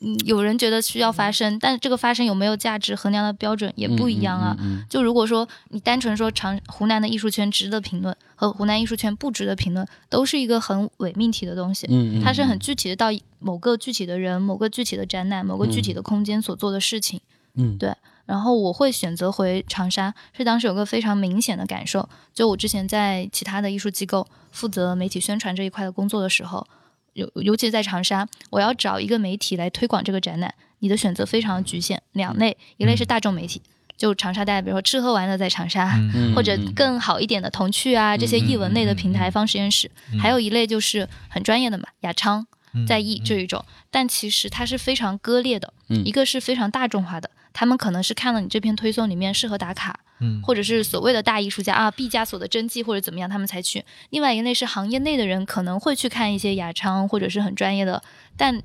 [0.00, 4.56] 嗯，有人觉得需要发声，但这个发声有没有价值，衡量的标准也不一样啊。
[4.60, 11.88] 嗯嗯嗯就如果说你单纯说长湖南的艺术圈值得评论和湖南艺术圈不值得评论，都是一个很伪命题的东西。
[12.22, 13.08] 它是很具体的到
[13.40, 17.20] 某个具体的人、某个具体的展览、某个具体的空间所做的事情。
[17.56, 17.92] 嗯对
[18.28, 26.66] 然后我会选择回长沙，是当时有个非常明显的感受，就我之前在其他的艺术机构负责媒体宣传这一块的工作的时候，
[27.14, 33.62] 尤尤其在长沙，我要找一个媒体来推广这个展览，你的选择非常局限，两类，一类是大众媒体。
[33.96, 42.46] 就长沙大家，比如说吃喝玩乐在长沙，嗯或者更好一点的童趣啊，这些艺文类的平台方实验室，还有一类就是很专业的嘛，雅昌、
[42.86, 53.84] 在艺这一种，但其实它是非常割裂的，嗯一个是非常大众化的，他们可能是看了你这篇推送里面适合打卡，嗯或者是所谓的大艺术家啊，毕加索的真迹或者怎么样，他们才去。
[54.10, 58.02] 另外一类是行业内的人可能会去看一些雅昌或者是很专业的，
[58.36, 58.62] 但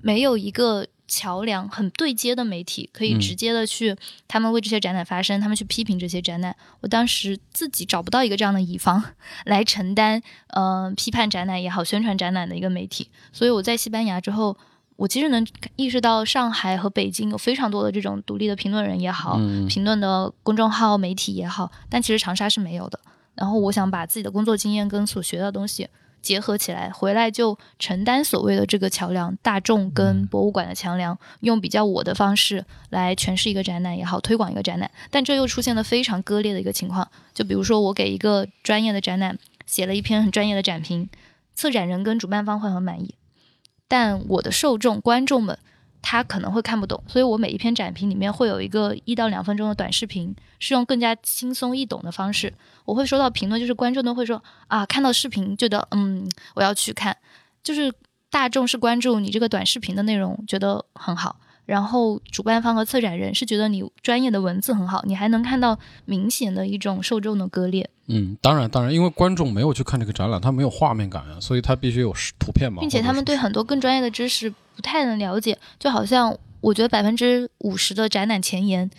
[0.00, 3.96] 没有一个桥梁很对接的媒体可以嗯直接的去，
[4.28, 6.54] 他们为这些展览发声，他们去批评这些展览。
[6.80, 9.02] 我当时自己找不到一个这样的乙方
[9.46, 13.08] 来承担，呃，批判展览也好，宣传展览的一个媒体。
[13.32, 14.56] 所以我在西班牙之后。
[14.98, 15.46] 我其实能
[15.76, 22.98] 意识到，上海和北京有非常多的这种独立的评论人也好，嗯评论的公众号、媒体也好，但其实长沙是没有的。
[23.36, 25.88] 然后我想把自己的工作经验跟所学的东西
[26.20, 34.90] 结合起来，回来就承担所谓的这个桥梁，大众跟博物馆的桥梁，用比较我的方式来诠释一个展览也好，推广一个展览。
[35.12, 41.08] 但这又出现了非常割裂的一个情况，就比如说我给一个专业的展览写了一篇很专业的展评，
[41.54, 43.14] 策展人跟主办方会很满意，
[43.88, 45.58] 但我的受众观众们。
[46.00, 52.54] 他可能会看不懂，所以我每一篇展评里面会有一个一到两分钟的短视频，是用更加轻松易懂的方式。
[52.84, 57.14] 我会收到评论，就是观众都会说啊，看到视频觉得嗯，我要去看，
[57.64, 57.92] 就是
[58.30, 61.40] 大众是关注你这个短视频的内容，觉得很好。
[61.68, 67.90] 然后主办方和策展人是觉得你专业的文字很好，你还能看到明显的一种受众的割裂。
[68.06, 72.80] 嗯，当然，当然，因为观众没有去看这个展览，他没有画面感啊，所以他必须有图片嘛。
[72.80, 78.90] 并且他们对很多更专业的知识不太能了解，就好像我觉得百分之五十的展览前沿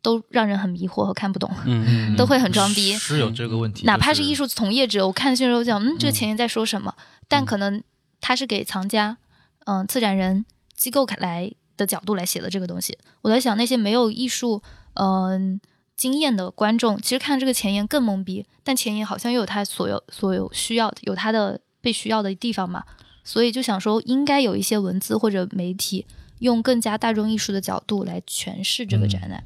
[0.00, 2.92] 都让人很迷惑和看不懂，嗯， 都会很装逼。
[2.92, 6.94] 是有这个问题，哪怕是艺术从业者，我看这候讲，嗯，这个前沿在说什么？
[7.26, 7.82] 但可能
[8.20, 9.16] 他是给藏家、
[9.64, 10.44] 嗯，策展人、
[10.76, 11.50] 机构来。
[11.82, 14.62] 的角度来写的这个东西，我在想那些没有艺术
[14.94, 15.60] 嗯
[15.96, 22.84] 经验的观众，其实看这个前言更懵逼，但前言好像又有他所有所有需要，有他的被需要的地方嘛，
[23.24, 26.06] 所以就想说应该有一些文字或者媒体
[26.38, 29.44] 用更加大众艺术的角度来诠释这个展览。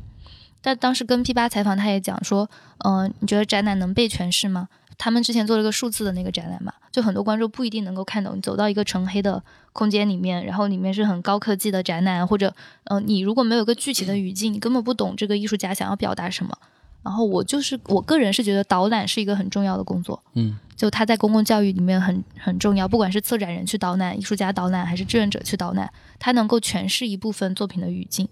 [0.63, 2.49] 但当时跟 P 八采访，他也讲说，
[2.85, 4.69] 嗯，你觉得展览能被诠释吗？
[4.99, 8.37] 他们之前做了个数字的那个展览嘛，就很多观众不一定能够看懂。
[8.37, 9.43] 你走到一个纯黑的
[9.73, 16.57] 空间里面，然后里面是很高科技的展览，或者，嗯，你如果没有个具体的语境，你根本不懂这个艺术家想要表达什么。
[17.03, 28.27] 然后我就是我个人是觉得导览是一个很重要的工作，嗯，就他在公共教育里面很很重要，不管是策展人去导览、艺术家导览，还是志愿者去导览，他能够诠释一部分作品的语境，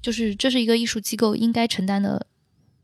[0.00, 2.26] 就是这是一个艺术机构应该承担的。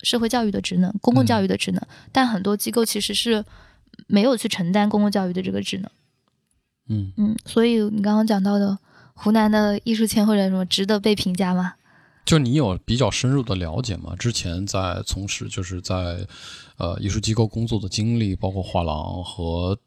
[0.02, 1.82] 社会教育的职能，公共教育的职能，
[2.12, 3.44] 但很多机构其实是
[4.06, 5.90] 没有去承担公共教育的这个职能。
[6.88, 8.78] 嗯嗯，所以你刚刚讲到的
[9.14, 11.74] 湖南的艺术圈或者什么值得被评价吗？
[12.24, 14.14] 就你有比较深入的了解吗？
[14.16, 16.26] 之前在从事就是在
[16.76, 19.78] 呃艺术机构工作的经历，包括画廊和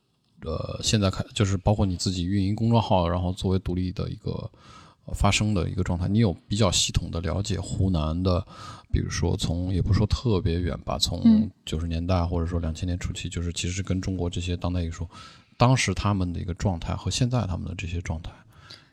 [0.41, 4.49] 呃现在开就是包括你自己运营公众号，然后作为独立的一个
[5.13, 8.45] 发生的一个状态，你有比较系统的了解湖南的。
[8.91, 15.09] 比如说，从也不说特别远吧，从九十年代或者说两千年初期，就是其实跟中国这些当代艺术，
[15.57, 18.29] 当时他们的一个状态和现在他们的这些状态，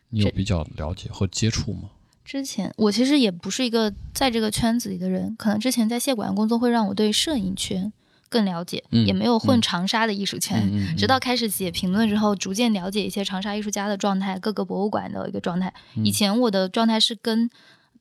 [0.08, 1.90] 你有比较了解和接触吗？
[2.24, 7.92] 之前我其实也不是一个在这个圈子里的人，可能之前在谢馆工作会让我对摄影圈
[8.30, 10.96] 更了解，也没有混长沙的艺术圈。
[10.96, 15.70] 直到开始写评论之后，逐渐了解一些长沙艺术家的状态，各个博物馆的一个状态。
[15.96, 17.50] 以前我的状态是跟。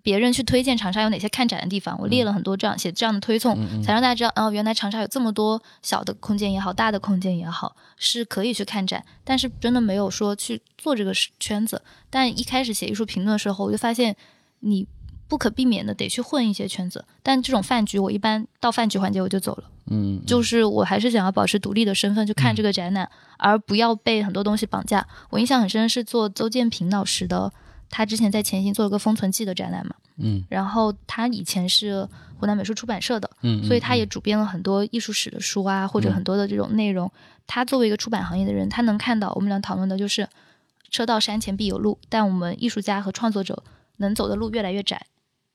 [0.02, 3.54] 别人去推荐长沙有哪些看展的地方，我列了很多这样写这样的推送，
[3.84, 9.04] 才让大家知道，哦，原来长沙有这么多小的空间也好，大的空间也好，是可以去看展。
[9.26, 11.82] 但是真的没有说去做这个圈子。
[12.10, 14.16] 但一开始写艺术评论的时候，我就发现
[14.62, 14.88] 你
[15.30, 17.06] 不可避免的得去混一些圈子。
[17.24, 19.64] 但这种饭局，我一般到饭局环节我就走了。
[19.92, 25.08] 嗯，就是我还是想要保持独立的身份去看这个展览，而不要被很多东西绑架。
[25.30, 27.54] 我印象很深是做邹建平老师的。
[27.92, 32.08] 他之前在前行做了个《封存记》的展览嘛，嗯，然后他以前是
[32.40, 37.12] 湖南美术出版社的，嗯，所以他也主编了很多艺术史的书啊，或者很多的这种内容。
[37.48, 40.30] 他作为一个出版行业的人，他能看到我们俩讨论的就是
[40.92, 43.64] “车到山前必有路”，但我们艺术家和创作者
[43.98, 45.08] 能走的路越来越窄，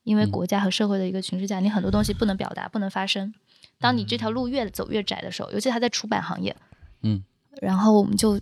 [0.05, 3.33] 因为国家和社会的一个群势下，你很多东西不能表达，不能发声。
[3.81, 6.55] 当你这条路越走越窄的时候，尤其他在出版行业，
[7.01, 7.21] 嗯，
[7.61, 8.39] 然后我们就。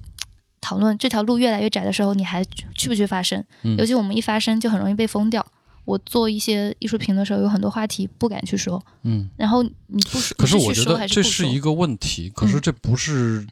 [0.66, 2.42] 讨论这条路越来越窄的时候，你还
[2.74, 3.44] 去不去发声？
[3.78, 5.46] 尤其我们一发声，就很容易被封掉。
[5.84, 8.82] 我做一些艺术评的时候，有很多话题不敢去说。
[9.02, 12.30] 嗯，然后你不说，可是我觉得这是一个问题。
[12.30, 13.46] 可是这不是，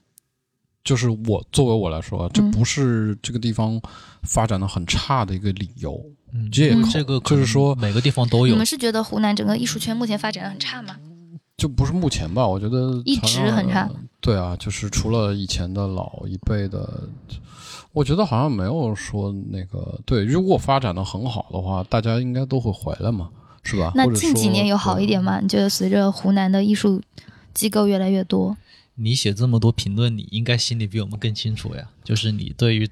[0.85, 3.77] 就是我作为我来说，这不是这个地方
[4.23, 6.01] 发展的很差的一个理由。
[6.51, 8.53] 这这个就是说每个地方都有。
[8.53, 10.97] 你们是觉得湖南整个艺术圈目前发展的很差吗？
[11.57, 13.89] 就不是目前吧，我觉得一直很差。
[14.19, 17.07] 对啊，就是除了以前的老一辈的，
[17.91, 20.23] 我觉得好像没有说那个对。
[20.23, 23.29] 如果发展的很好的话，大家应该都会回来嘛，
[23.63, 23.91] 是吧？
[23.93, 25.39] 那近几年有好一点吗？
[25.39, 27.01] 你觉得随着湖南的艺术
[27.53, 28.57] 机构越来越多，
[28.95, 31.89] 你写这么多评论，你应该心里比我们更清楚呀。
[32.03, 32.89] 就是你对于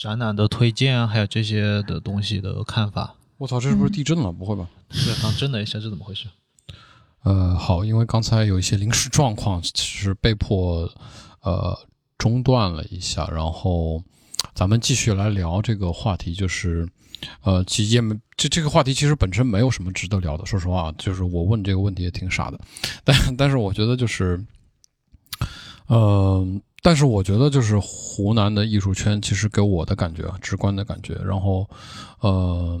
[0.00, 3.14] 展览的推荐啊，还有这些的东西的看法。
[3.36, 4.32] 我操，这是不是地震了？
[4.32, 4.66] 不会吧？
[4.88, 6.26] 对，刚震了一下，这怎么回事？
[7.22, 10.90] 呃，好，因为刚才有一些临时状况，其实被迫
[11.42, 11.78] 呃
[12.16, 14.02] 中断了一下，然后
[14.54, 16.88] 咱们继续来聊这个话题，就是
[17.42, 22.58] 呃，其实也没这这个话题其实本身没有什么值得聊的，说实话，就是我问这个问题也挺傻的，
[23.04, 24.42] 但但是我觉得就是，
[25.88, 31.68] 嗯，但是我觉得就是湖南的艺术圈其实给我的感觉，直观的感觉，然后
[32.20, 32.80] 呃，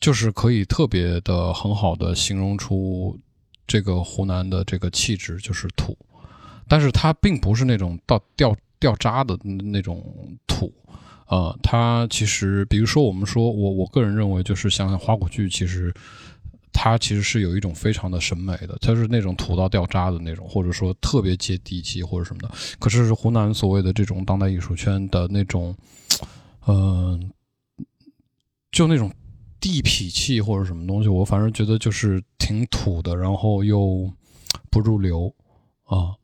[0.00, 3.18] 就是可以特别的很好的形容出。
[3.68, 5.98] 这个湖南的这个气质就是土，
[6.68, 10.00] 但是它并不是那种到掉掉渣的那种
[10.46, 10.72] 土，
[11.26, 15.92] 呃，它其实比如说我们说我我个人认为就是像花鼓剧，其实
[16.78, 22.50] 他其实是有一种非常的审美的，他是那种土到掉渣的那种，或者说特别接地气或者什么的。
[22.78, 25.74] 可是湖南所谓的这种当代艺术圈的那种，
[26.66, 27.32] 嗯、
[28.70, 29.10] 就那种
[29.58, 34.12] 地痞气或者什么东西，我反正觉得就是挺土的，然后又
[34.70, 35.34] 不入流
[35.84, 36.14] 啊，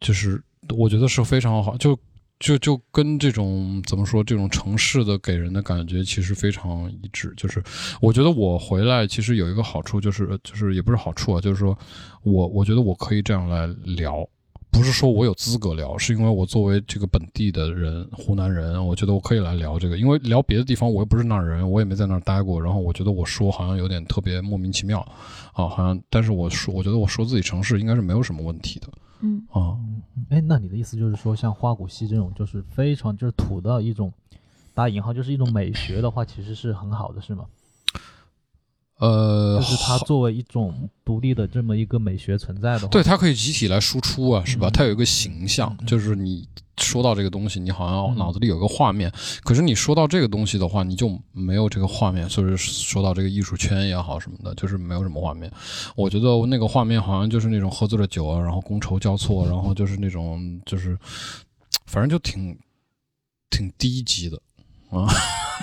[0.00, 0.40] 就是
[0.76, 1.98] 我觉得是非常好，就
[2.40, 7.32] 就就跟这种怎么说，这种城市的给人的感觉其实非常一致。
[7.36, 7.62] 就是
[8.00, 11.76] 我觉得我回来其实有一个好处，就是就是也不是好处啊，就是说
[12.22, 14.28] 我我觉得我可以这样来聊。
[14.70, 19.96] 不是说我有资格聊，是因为我作为这个本地的人，湖南人，我觉得我可以来聊这个。
[19.96, 22.60] 因为聊别的地方，我又不是那儿人，我也没在那儿待过。
[22.60, 24.98] 然后我觉得我说好像有点特别莫名其妙，
[25.52, 26.02] 啊，好像。
[26.10, 28.88] 但是我说，我觉得我说自己城市应该是没有什么问题的，
[29.24, 29.80] 嗯哦。
[30.28, 34.12] 哎，那你的意思就是说，像花鼓戏这种，就是非常就是土的一种
[34.74, 37.46] 打引号，就是一种美学的话，其实是很好的，是吗？
[38.98, 44.68] 呃，就是它作为一种独立的这么一个美学存在的话，对，它可以集体来输出啊，是吧？
[44.68, 46.46] 嗯它有一个形象，嗯就是你
[46.78, 55.50] 说到这个东西，你好像嗯脑子里有个画面，可是你说到这个东西的话，你就没有这个画面，就是说到这个艺术圈也好什么的，就是没有什么画面。
[55.96, 60.96] 我觉得那个画面好像就是那种喝醉了酒啊，然后觥筹交错，然后就是那种就是，
[61.86, 62.56] 反正就挺
[63.50, 64.40] 挺低级的
[64.94, 65.12] 啊。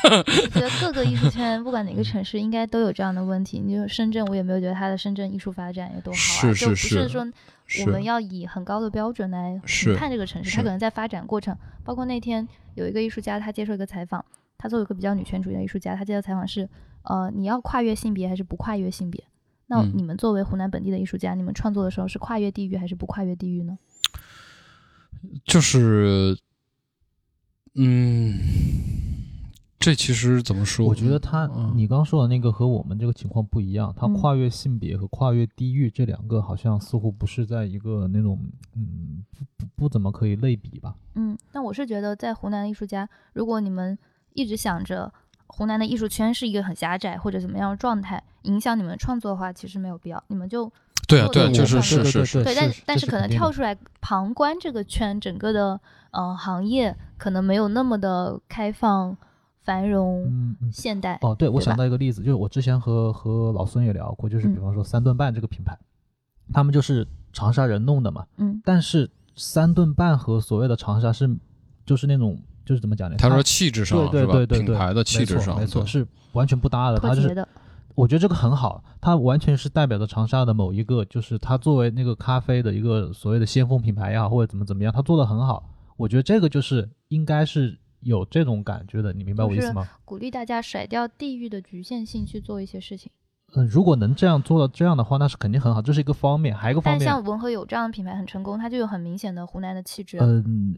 [0.04, 3.60] 我觉得各个艺术圈，不管哪个城市，应该都有这样的问题。
[3.60, 7.26] 你就深圳，我也没有觉得它的深圳艺术发展有多好啊，是是就不是是说
[7.82, 14.26] 我们要以很高的标准来是评判这个城市，是它可能在发展过程，包括那天有一个艺术家，他接受一个采访，
[14.58, 16.68] 他作为一个比较女权主义的艺术家，他接受采访是，
[17.04, 19.24] 呃，你要跨越性别还是不跨越性别？
[19.68, 23.78] 那嗯你们作为湖南本地的艺术家，你们创作的时候是跨越地域还是不跨越地域呢？
[25.46, 26.36] 就是，
[27.76, 28.38] 嗯，
[29.82, 30.86] 这其实怎么说？
[30.86, 38.40] 我觉得他，嗯你刚刚说的那个和我们这个情况不一样，它嗯跨越性别和跨越地域这两个好像似乎不是在一个那种，
[38.76, 40.96] 嗯，不不不怎么可以类比吧？
[41.16, 43.98] 嗯，那我是觉得在湖南的艺术家，如果你们
[44.34, 45.12] 一直想着
[45.48, 50.72] 湖南的艺术圈是一个很狭窄或者怎么样的状态，影响你们创作的话，其实没有必要，你们就
[51.08, 59.18] 对啊，对啊，就是是是是，对，但但是可能跳出来旁观这个圈，整个的呃行业可能没有那么的开放、
[59.64, 60.72] 繁荣、嗯嗯。
[60.72, 61.18] 现代。
[61.22, 65.78] 哦，对，我想到一个例子，就是我之前和和老孙也聊过，就是比嗯方说三顿半这个品牌，
[66.54, 71.30] 他们就是长沙人弄的嘛，嗯但是三顿半和所谓的长沙是
[71.86, 73.16] 就是那种就是怎么讲呢？
[73.18, 74.26] 他说气质上对？
[74.26, 77.00] 对对对对，品牌的气质上，没错，是完全不搭的。
[77.00, 77.48] 他就是
[77.94, 85.70] 我觉得这个很好，它完全是代表着长沙的某一个，就是它作为那个咖啡的一个所谓的先锋品牌也好，或者怎么怎么样，它做的很好。
[85.98, 89.88] 我觉得这个就是应该是有这种感觉的，你明白我意思吗？
[90.06, 93.12] 鼓励大家甩掉地域的局限性去做一些事情。
[93.54, 100.26] 嗯，如果能这样做到这样的话，那是肯定很好，这是一个方面，还有一个方面，但像文和友这样的品牌很成功，它就有很明显的湖南的气质啊。
[100.26, 100.74] 嗯，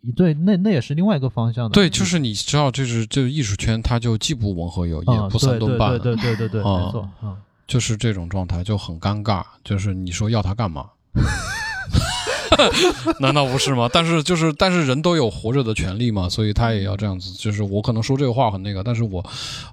[0.00, 1.74] 一对，那那也是另外一个方向的。
[1.74, 7.36] 对，就是你知道，就是这个艺术圈，它就既不文和友，也啊，不三顿半，对对对对对没错，嗯。
[7.68, 9.44] 就是这种状态就很尴尬。
[9.62, 10.90] 就是你说要它干嘛？
[13.20, 13.88] 难道不是吗？
[13.92, 17.32] 但是就是，但是人都有活着的权利嘛，所以他也要这样子。
[17.32, 19.24] 就是我可能说这个话很那个，但是我，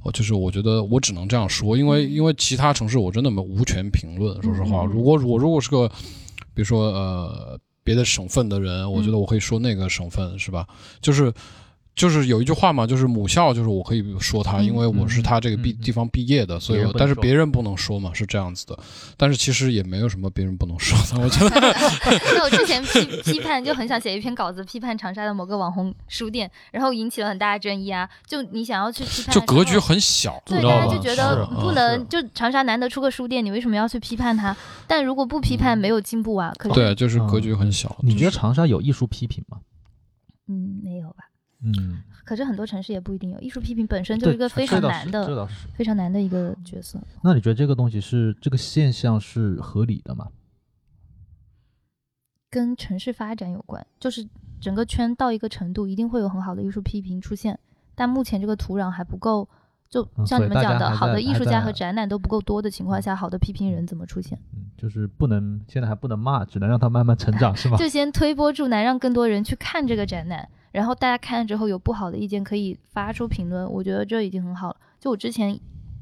[0.03, 4.41] 我就是我觉得我只能这样说，因为因为其他城市我真的没无权评论。
[4.41, 5.87] 说实话，如果我如果是个，
[6.53, 10.67] 比如说呃别的省份的人，我觉得我可以说那个省份是吧？
[11.01, 11.33] 就是。
[11.95, 18.77] 就是有一句话嘛，就是母校，就是我可以说他，嗯因为我是他这个毕地方毕业的，所以但是别人不能说嘛，是这样子的。
[19.15, 21.55] 但是其实也没有什么别人不能说的， 我觉得
[22.35, 28.09] 那我之前批批判就很想写一篇稿子批判长沙的某个网红书店，然后引起了很大的争议啊。
[28.27, 29.75] 就你想要去批判，就格局。
[29.85, 30.85] 很小，对，你知道吧？
[30.85, 34.55] 大家就觉得啊不能，就长沙难得出个书店，你为什么要去批判它？
[34.87, 36.51] 但如果不批判，没有进步啊。
[36.57, 37.95] 可是，对，就是格局很小。
[38.01, 39.59] 你觉得长沙有艺术批评吗？
[40.47, 41.24] 嗯，没有吧？
[41.65, 43.39] 嗯，可是很多城市也不一定有。
[43.39, 45.47] 艺术批评本身就是一个非常难的。
[45.73, 46.99] 非常难的一个角色。
[47.23, 50.27] 那你觉得这个东西是这个现象是合理的吗？
[52.49, 54.25] 跟城市发展有关，就是
[54.61, 57.59] 整个圈到一个程度，一定会有很好的艺术批评出现，
[57.93, 59.47] 但目前这个土壤还不够。
[59.87, 64.37] 就嗯像你们讲的，好的艺术家和展览都不够多的情况下，好的批评人怎么出现？
[64.55, 67.77] 嗯，就是不能现在还不能骂，只能让他慢慢成长， 是吗？
[67.77, 74.75] 就先推波助澜，让更多人去看这个展览，然后大家看了之后有不好的意见可以发出评论，我觉得这已经很好了。
[74.99, 75.57] 就我之前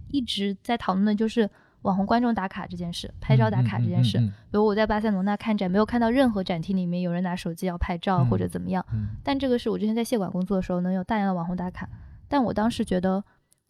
[0.09, 1.47] 一直在讨论的就是
[1.83, 4.17] 网红观众打卡这件事，拍照打卡这件事。
[4.17, 11.87] 嗯比如我在巴塞罗那看展，没有看到任何展厅里面有人拿手机要拍照嗯或者怎么样，嗯但这个是我之前在谢馆工作的时候能有大量的网红打卡，
[12.27, 13.23] 但我当时觉得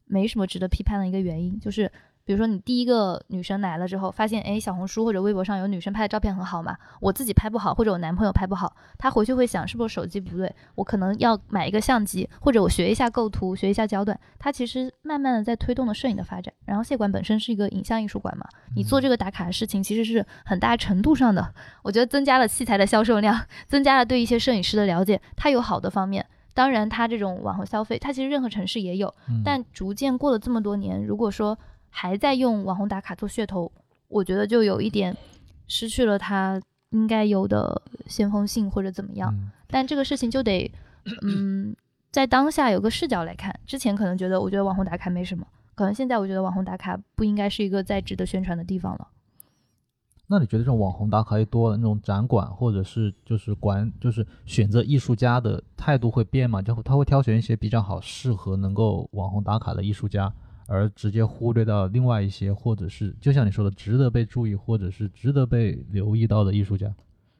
[0.05, 1.91] 没什么值得批判的一个原因，就是
[2.25, 14.17] 比如说你第一个女生来了之后，发现哎小红书或者微博上有女生拍的照片很好嘛，我自己拍不好或者我男朋友拍不好，他回去会想是不是手机不对，我可能要买一个相机，或者我学一下构图，学一下焦段。
[14.39, 16.53] 他其实慢慢的在推动了摄影的发展。
[16.65, 21.53] 然后谢馆本身是一个影像艺术馆嘛，你做这个打卡的事情其实是很大程度上的，
[21.83, 26.25] 我觉得增加了器材的销售量，增加了对一些摄影师的了解，它有好的方面。
[26.53, 29.13] 当然，它这种网红消费，它其实任何城市也有，
[29.43, 31.57] 但逐渐过了这么多年，如果说
[31.95, 33.71] 还在用网红打卡做噱头，
[34.07, 35.15] 我觉得就有一点
[35.67, 39.31] 失去了它应该有的先锋性或者怎么样。
[39.67, 40.69] 但这个事情就得，
[41.21, 41.75] 嗯，
[42.11, 43.57] 在当下有个视角来看。
[43.67, 49.07] 之前可能觉得，我觉得网红打卡没什么，可能现在我觉得网红打卡不应该是一个再值得宣传的地方了。
[50.27, 56.59] 那你觉得这种网红打卡一多了，那种展馆或者是就是管就是选择艺术家的态度会变吗？
[56.61, 60.33] 就他会挑选一些比较好适合能够网红打卡的艺术家，
[60.67, 66.93] 而直接忽略到另外一些或者是就像你说的值得被注意或者是值得被留意到的艺术家。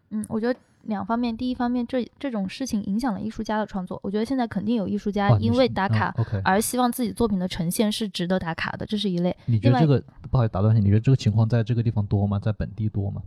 [0.09, 0.59] 嗯，我觉得。
[0.83, 3.97] 两方面，第一方面，这这种事情影响了艺术家的创作。
[4.03, 6.13] 我觉得现在肯定有艺术家因为打卡
[6.43, 9.33] 而希望自己作品的呈现是值得打卡的，这是一类。
[9.45, 12.37] 你觉得这个不好意思打断你，你觉得这个情况在这个地方多吗？
[12.37, 13.21] 在本地多吗？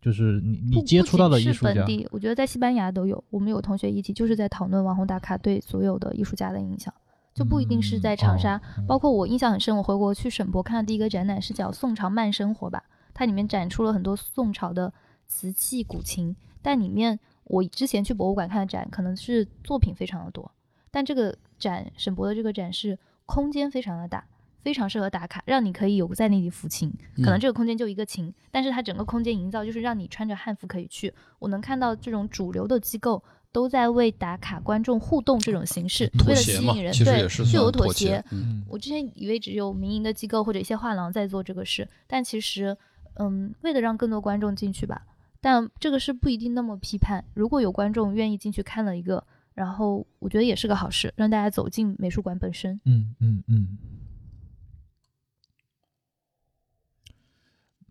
[0.00, 3.24] 就是你你接触到的艺术家，本地，我觉得在西班牙都有。
[3.30, 6.94] 我们有同学一起就是在讨论网红打卡对所有的艺术家的影响，
[7.34, 8.58] 就不一定是在长沙。
[8.86, 14.94] 包括我印象很深，我回国去省博看的第一个展览是叫《宋朝慢生活》吧，它里面展出了很多宋朝的
[15.26, 17.18] 瓷器古琴，但里面。
[17.46, 20.50] 我之前去博物馆看的展，可能是作品非常的多，
[20.90, 24.26] 但这个展沈博的这个展是空间非常的大，
[24.62, 26.90] 非常适合打卡，让你可以有在那里抚琴。
[27.16, 31.12] 可能这个空间就一个琴，但是它整个空间营造就是让你穿着汉服可以去。
[31.38, 33.22] 我能看到这种主流的机构
[33.54, 38.20] 都在为打卡观众互动这种形式，为了吸引人，对，就有妥协。
[38.68, 42.76] 我之前以为只有民营的机构或者一些画廊在做这个事，但其实，
[43.14, 45.06] 嗯，为了让更多观众进去吧。
[45.40, 47.24] 但这个是不一定那么批判。
[47.32, 49.24] 如果有观众愿意进去看了一个，
[49.54, 52.80] 然后我觉得也是个好事，让大家走进美术馆本身。
[52.84, 53.78] 嗯嗯嗯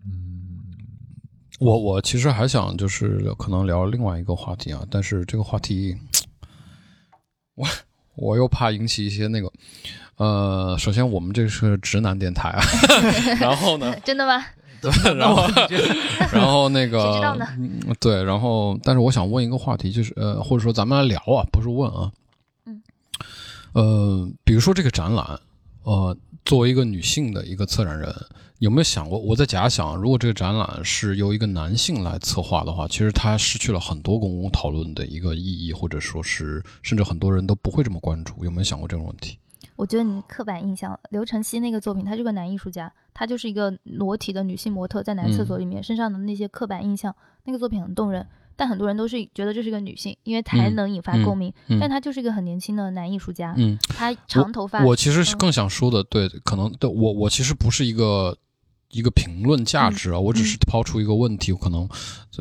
[0.06, 0.43] 嗯。
[1.64, 5.96] 我我其实还想就是可能聊另外一个话题啊，但是这个话题，
[7.56, 7.66] 我
[8.16, 9.50] 我又怕引起一些那个，
[10.18, 12.62] 呃，首先我们这是直男电台啊，
[13.40, 13.98] 然后呢？
[14.04, 14.46] 真的吗？
[14.82, 15.48] 对，然后，
[16.34, 17.38] 然后那个，
[18.02, 22.12] 对，然后，但是我想问一个话题，就是呃，或者说咱们来聊啊，不是问啊，
[22.66, 22.84] 嗯，
[23.72, 25.40] 呃，比如说这个展览，
[25.84, 28.14] 呃，作为一个女性的一个策展人，
[28.60, 39.38] 有没有想过，我在假想，如果这个展览是由一个男性来策划的话，其实它失去了很多公共讨论的一个意义，或者说是，甚至很多人都不会这么关注，有没有想过这种问题？
[39.76, 47.16] 我觉得你刻板印象，刘晨曦那个作品，他是个男艺术家，他就是一个裸体的女性模特在男厕所里面，身上的那些刻板印象，
[47.46, 54.84] 那个作品很动人，但很多人都是觉得这是一个女性，因为才能引发共鸣，但他就是一个很年轻的男艺术家，嗯，他长头发。
[54.84, 58.38] 我其实是更想说的，对，可能对我我其实不是一个。
[58.90, 61.90] 一个评论价值啊，我只是抛出一个问题，可能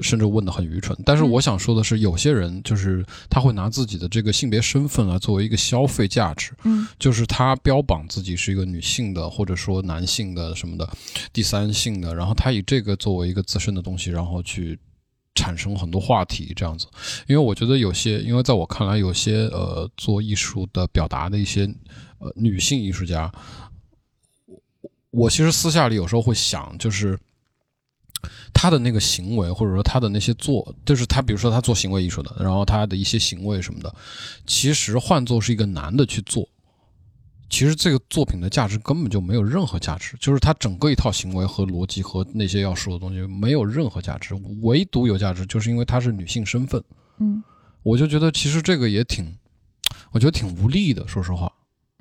[0.03, 0.95] 甚至问的很愚蠢。
[1.03, 10.87] 但是我想说的是，有些人就是他会拿自己的这个性别身份来作为一个消费价值，嗯，就是他标榜自己是一个女性的，或者说男性的什么的
[11.33, 14.79] 第三性的，然后他以这个作为一个自身的东西，然后去
[15.35, 16.87] 产生很多话题这样子。
[17.26, 21.64] 因为我觉得有些，因为在我看来，有些呃做艺术的表达的一些
[22.18, 23.33] 呃女性艺术家。
[24.47, 27.18] 我我其实私下里有时候会想，就是
[28.55, 33.95] 他的那个行为，或者说他的那些做，就是他比如说他做行为艺术的，然后他的一些行为什么的，
[34.47, 36.49] 其实换做是一个男的去做，
[37.53, 46.82] 其实这个作品的价值根本就没有任何价值，就是它整个一套行为和逻辑和那些要说的东西没有任何价值，唯独有价值就是因为她是女性身份。
[47.18, 47.44] 嗯，
[47.82, 49.36] 我就觉得其实这个也挺，
[50.12, 51.53] 我觉得挺无力的，说实话。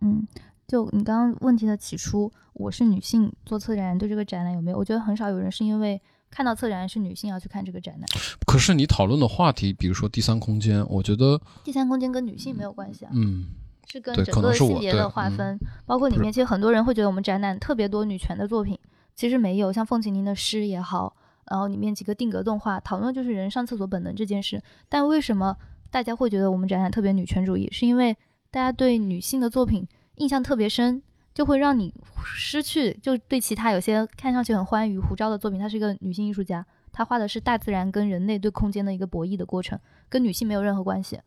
[0.02, 0.26] 嗯。
[0.68, 4.78] 就你刚刚问题的起初，我是女性做策展人，对这个展览有没有？
[4.78, 8.06] 我觉得很少有人是因为看到策展人是女性要去看这个展览。
[8.48, 13.48] 可是你讨论的话题，比如说第三空间，我觉得第三空间跟女性没有关系啊，嗯，
[13.88, 18.78] 是跟整个性别的划分，包括里面其实很多人会觉得我们展览特别多女权的作品，
[19.16, 21.16] 其实没有，像凤琴宁的诗也好，
[21.50, 25.56] 然后里面几个定格动画讨论就是人上厕所本能这件事，但为什么
[25.90, 27.70] 大家会觉得我们展览特别女权主义？
[27.72, 28.16] 是因为
[28.50, 29.88] 大家对女性的作品。
[30.16, 31.02] 印象特别深，
[31.34, 31.92] 就会让你
[32.24, 35.60] 失去就对其他有些看上去很欢愉胡椒的作品。
[35.60, 39.80] 她是一个女性艺术家，她画的是大自然跟人类对空间的一个博弈的过程，
[40.10, 41.20] 跟女性没有任何关系。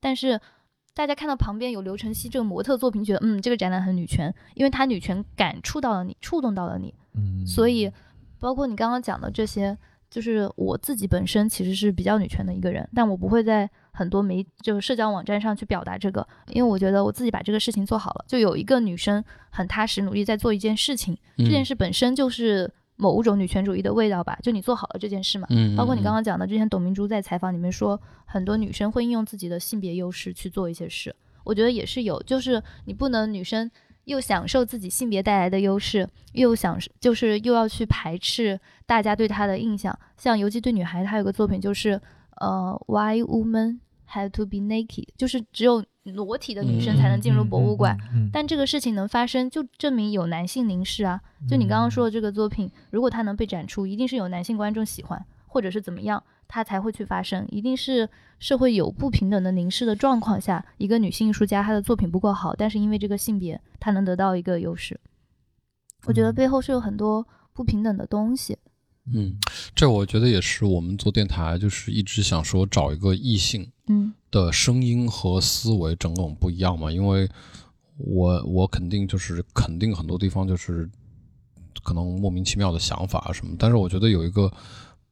[0.00, 0.40] 但是
[0.98, 6.92] 大家看到旁边有刘晨曦这个模特作品，觉得嗯，这个展览很女权，因为它女权感触到了你，触动到了你。
[7.14, 7.88] 嗯，所以，
[8.40, 9.78] 包括你刚刚讲的这些，
[10.10, 22.68] 就是我自己本身其实是比较女权的一个人，但我不会在很多媒就是社交网站上去表达这个，因为我觉得我自己把这个事情做好了，就有一个女生很踏实努力在做一件事情，这件嗯事本身就是
[22.98, 25.46] 某种女权主义的味道吧，就你做好了这件事嘛。
[25.50, 33.70] 嗯，包括你刚刚刚讲的，之前董明珠在采访里面说，很多女生会应用自己的性别优势去做一些事，我觉得也是有，就是你不能女生
[34.04, 39.96] 又享受自己性别带来的优势，又享受就是又要去排斥大家对她的印象。
[40.16, 42.00] 像《尤其对女孩》，她有个作品就是
[42.40, 43.78] 呃，Why women
[44.10, 45.84] have to be naked，就是只有
[46.14, 47.96] 裸体的女生才能进入博物馆。
[48.12, 51.20] 嗯，嗯，但这个事情能发生，就证明有男性凝视啊。
[51.48, 57.46] 就你刚刚说的这个作品，如果它能被展出，一定是有男性观众喜欢，或者是怎么样，它才会去发生。
[57.50, 64.98] 一定是社会有不平等的凝视的状况下，一个女性艺术家她的作品不够好，但是因为这个性别，她能得到一个优势。
[66.06, 68.58] 我觉得嗯背后是有很多不平等的东西。
[69.12, 69.36] 嗯，
[69.74, 77.28] 这我觉得也是我们做电台就是一直想说找一个异性嗯的声音和思维整种不一样嘛，因为
[77.96, 80.88] 我我肯定就是肯定很多地方就是
[81.82, 84.52] 可能莫名其妙的想法啊什么，但是我觉得有一个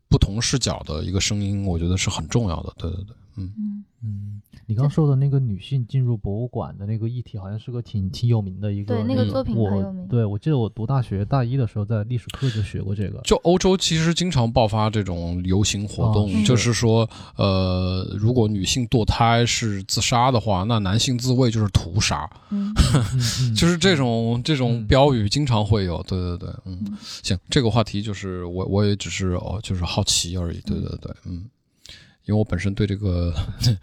[0.09, 2.73] 不同视角的一个声音，我觉得是很重要的。
[2.77, 10.07] 对对对，嗯嗯嗯，你刚说的那个女性进入博物馆的那个议题，好像是个挺挺有名的一个对那个嗯作品我很有名。
[10.09, 13.21] 对，我记得我读大学大一的时候，在历史课就学过这个。
[13.25, 22.73] 就欧洲其实经常爆发这种游行活动，哦就是说，呃，如果女性堕胎是自杀的话，那男性自卫就是屠杀， 嗯
[23.55, 26.03] 就是这种这种嗯标语经常会有。
[26.05, 30.61] 对对对，嗯嗯，行，这个话题就是我我也只是哦，就是好奇而已。
[30.61, 31.45] 对对对，嗯。
[32.27, 33.33] 因为我本身对这个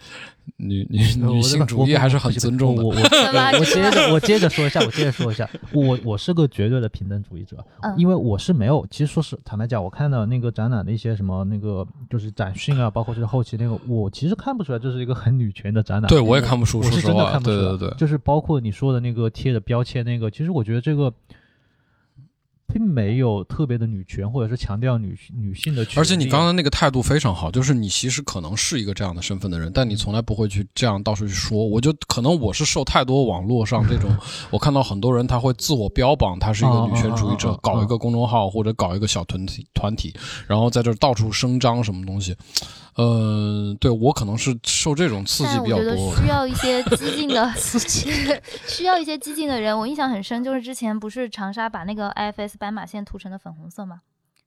[0.58, 2.90] 女女女性主义还是很尊重的我。
[2.94, 16.10] 我我我接着我接着说一下，我接着说一下，我我是个绝对的平等主义者，嗯因为我是没有，其实说是坦白讲，我看到那个展览的一些什么那个就是展讯啊，包括就是后期那个，我其实看不出来这是一个很女权的展览。
[16.10, 17.62] 对，我也看不出，我是真的说实话，看不出来。
[17.62, 21.14] 对对对，就是包括你说的那个贴的标签那个，其实我觉得这个。
[22.68, 26.02] 并没有特别的女权，或者是强调女女性的权。
[26.02, 31.66] 而且你刚刚那个态度非常好，就是你其实可能是一个这样的身份的人，但你从来不会去这样到处去说。
[31.66, 34.16] 我就可能我是受太多网络上这种，
[34.50, 40.14] 我看到很多人他会自我标榜他是一个女权主义者搞一个公众号或者搞一个小团体团体，
[40.48, 42.36] 然后在这儿到处声张什么东西。
[42.96, 46.16] 嗯，对我可能是受这种刺激比较但我觉得多。
[46.16, 47.52] 需要一些激进的，
[48.68, 49.76] 需要一些激进的人。
[49.76, 54.02] 我印象很深，就是之前不是长沙把那个 IFS 斑马线涂成的粉红色嘛，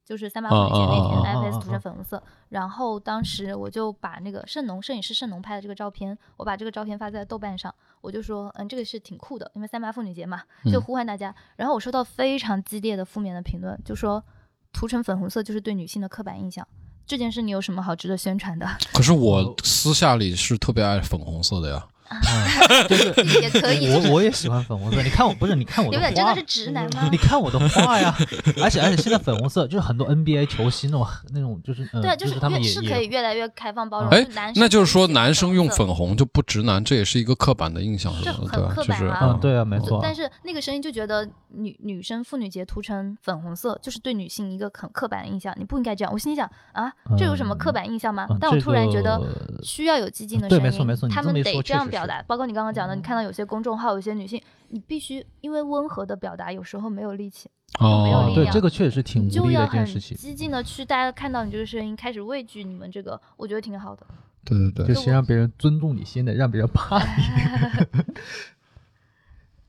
[0.05, 2.21] 就是三八妇女节那天啊啊啊啊 IFS 啊涂成粉红色。
[2.49, 10.41] 然后当时我就把那个盛农摄影师盛农拍的这个照片，我把这个照片发在豆瓣上，我就说，嗯，这个是挺酷的，因为三八妇女节嘛，
[10.71, 11.33] 就嗯呼唤大家。
[11.55, 14.23] 然后我收到非常激烈的负面的评论，就说
[14.71, 16.67] 涂成粉红色就是对女性的刻板印象。
[17.05, 18.67] 这件事你有什么好值得宣传的？
[18.93, 21.87] 可是我私下里是特别爱粉红色的呀。
[22.87, 25.01] 就是也可以，就是我我也喜欢粉红色。
[25.01, 27.17] 你看我不是 你看我的花刘远真的是直男吗你？
[27.17, 28.15] 看我的画呀，
[28.61, 34.09] 而且而且现在粉红色就是很多 NBA 球星那种那种就是呃对啊，就是他们也越是可以越来越开放包容。
[34.09, 38.73] 哎就男生那就是说，男生用粉红就不直男，这也是一个刻板的印象，这很对吧？
[38.75, 39.99] 就是刻板啊嗯对啊没错。
[40.01, 46.11] 但是那个声音就觉得女女生妇女节涂成粉红色，就是对女性一个很刻板的印象，你不应该这样。
[46.13, 48.25] 我心里想啊，这有什么刻板印象吗？
[48.29, 49.19] 嗯但我突然觉得
[49.63, 52.21] 需要有激进的对声音，没错没错他们得这样表达。
[52.23, 60.17] 包括你刚刚讲的，你看到有些公众号，有些女性，你必须因为温和的表达，有时候没有力气，没有哦力，量对这个确实是挺你无力的就要很一件事情。
[60.17, 64.05] 激进的去，大家看到你这个声音，开始畏惧你们这个，我觉得挺好的。
[64.43, 67.05] 对对对就，先让别人尊重你，先得让别人怕你。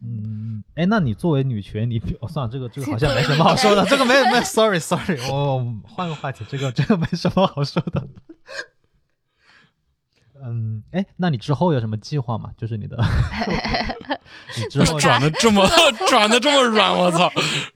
[0.00, 8.06] 嗯，哎，那你作为女权，你哦，算了，这个这个好像没什么好说的， 这个没有没有，sorry sorry，我换个话题，这个这个没什么好说的。
[10.44, 12.50] 嗯，哎，那你之后有什么计划吗？
[12.56, 12.96] 就是你的，
[14.56, 15.66] 你之后转的这么
[16.08, 17.30] 转的这么软，我操，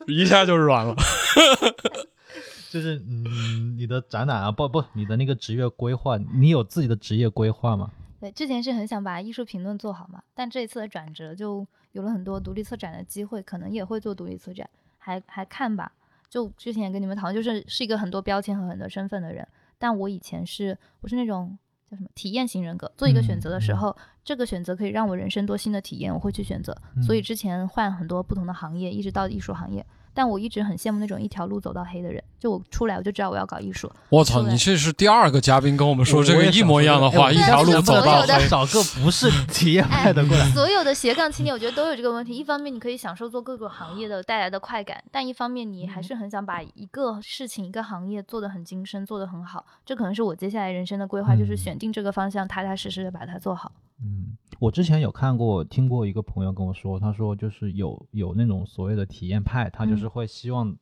[0.06, 0.94] 一下就软了。
[2.70, 7.90] 就是嗯，你的展览啊，不不，你的那个职业规划，你有自己的职业规划吗？
[8.18, 15.92] 对，之前是很想把艺术评论做好嘛，但这一次的转折就有了很多独立策展的机会，可能也会做独立策展，还还看吧。
[16.30, 19.46] 就之前也跟你们讨论，就是是一个很多标签和很多身份的人，
[19.78, 21.58] 但我以前是我是那种
[21.92, 26.74] 叫什么体验型人格，做一个选择的时候，这个选择可以让我人生多新的体验，我会去选择。
[27.06, 29.84] 所以嗯之前换很多不同的行业，一直到艺术行业，
[30.14, 33.88] 但我一直很羡慕那种一条路走到黑的人，就我出来我就知道我要搞艺术。
[34.08, 38.48] 我操，对你这是第二个嘉宾跟我们说这个一模一样的话，哎一条路走到黑。
[38.48, 40.50] 找个不是体验派的过来。
[40.50, 42.34] 所有的斜杠青年，我觉得都有这个问题。
[42.34, 49.64] 一方面，你可以享受做各个行业的带来的快感，但一方面，你还是很想把一个事情、一个行业做得很精深，做得很好。
[49.86, 53.70] 这可能是我接下来人生的规划，就是嗯选定这个方向，踏踏实实的把它做好。
[54.04, 60.74] 嗯，我之前有看过、听过一个朋友跟我说，他说就是有有那种所谓的体验派，他就是会希望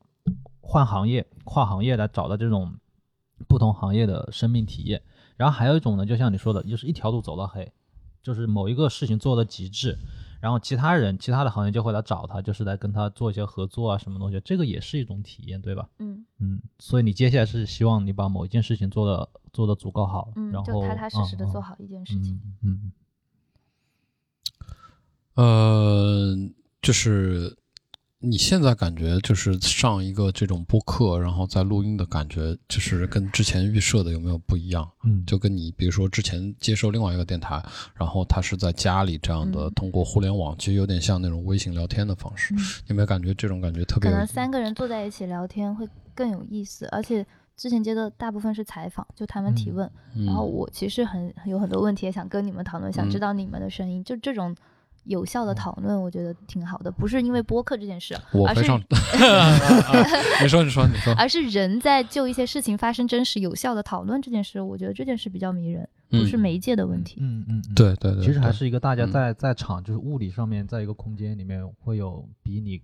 [0.61, 2.75] 换行业、跨行业来找到这种
[3.49, 5.03] 不同行业的生命体验。
[5.37, 7.73] 然后还有一种呢，就像你说的，就是一条路走到黑，
[8.23, 9.97] 就是某一个事情做到极致，
[10.41, 15.89] 然后其他人、其他的行业就会来找他，就是来跟他做一些合作啊，什么东西，这个也是一种体验，对吧？
[15.99, 22.39] 嗯嗯，所以你接下来是希望你把某一件事情做的做的足够好，嗯然，后就踏踏实实的嗯做好一件事情。
[22.62, 22.93] 嗯嗯
[25.37, 26.37] 呃，
[26.83, 27.57] 就是
[28.23, 34.87] 你现在感觉就是上一个这种播客，然后在录音的感觉，就是跟之前预设的有没有不一样？
[35.05, 37.64] 嗯，就跟你比如说之前接受另外一个电台，
[37.95, 42.53] 然后他是在家里这样的嗯通过互联网，其实有点像那种微信聊天的方式。
[42.55, 44.14] 嗯你有没有感觉这种感觉特别有？
[44.14, 54.55] 可能三个人坐在一起聊天会更有意思，而且之前接的大部分是采访，就他们提问，嗯然后我其实很有很多问题也想跟你们讨论，想知道你们的声音，就这种
[55.11, 58.80] 有效的讨论，我觉得挺好的，不是因为播客这件事，而是我非常，
[60.40, 67.16] 你说你说你说，而是人在就一些事情发生真实有效的讨论这件事，我觉得这件事比较迷人，不是嗯媒介的问题。
[67.20, 67.74] 嗯嗯，嗯。
[67.74, 72.80] 对对对，其实还是一个大家嗯在在场，就是物理上面，在一个空间里面，会有比你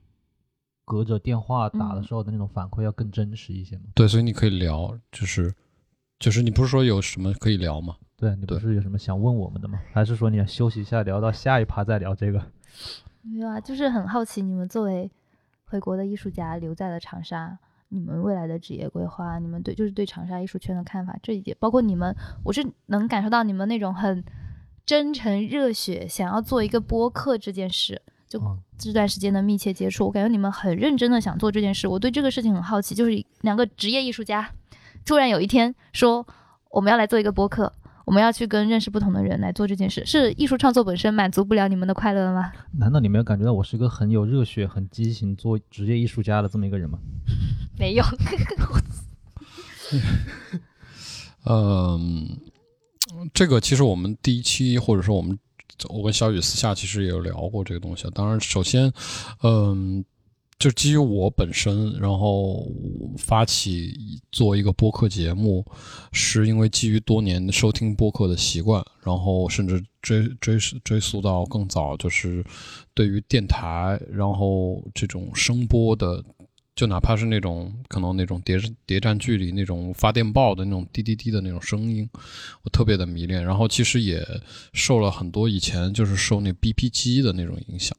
[0.84, 3.84] 隔着电话打的嗯时候的那种反馈要更真实一些嘛？
[3.94, 5.54] 对，所以你可以聊，就是
[6.18, 7.94] 就是你不是说有什么可以聊吗？
[8.18, 9.78] 对你不是有什么想问我们的吗？
[9.92, 12.42] 还是说你要休息一下，聊到下一趴再聊这个？
[13.22, 15.10] 没有啊，就是很好奇，你们作为
[15.66, 17.58] 回国的艺术家留在了长沙，
[17.88, 22.14] 你们未来的职业规划，你们对就是对长沙艺术圈的看法，这一点包括你们，
[22.44, 24.24] 我是能感受到你们那种很
[24.86, 28.00] 真诚热血，想要做一个播客这件事。
[28.28, 31.88] 就嗯这段时间的密切接触，我感觉你们很认真的想做这件事。
[31.88, 34.50] 我对这个事情很好奇，就是两个职业艺术家
[35.04, 36.26] 突然有一天说
[36.70, 37.72] 我们要来做一个播客，
[38.06, 42.52] 我们要去跟认识不同的人来做这件事，是艺术创作本身满足不了你们的快乐吗？
[42.78, 47.00] 难道你没有感觉到我是一个很有热血、很激情做职业艺术家的这么一个人吗？
[47.76, 48.04] 没有，
[51.46, 52.38] 嗯，
[53.34, 55.36] 这个其实我们第一期或者说我们
[55.88, 58.10] 我跟小雨私下其实也有聊过这个东西啊。
[58.14, 58.92] 当然，首先，
[59.42, 60.04] 嗯，
[60.58, 62.66] 就基于我本身，然后
[63.18, 65.64] 发起做一个播客节目，
[66.12, 72.44] 是因为基于多年收听播客的习惯，然后甚至追追追溯到更早，就是
[72.94, 76.24] 对于电台，然后这种声波的。
[76.74, 82.06] 就哪怕是那种可能那种谍谍战剧里那种发电报的那种滴滴滴的那种声音，
[82.64, 83.42] 我特别的迷恋。
[83.42, 84.22] 然后其实也
[84.74, 87.96] 受了很多以前就是受那 BP 机的那种影响，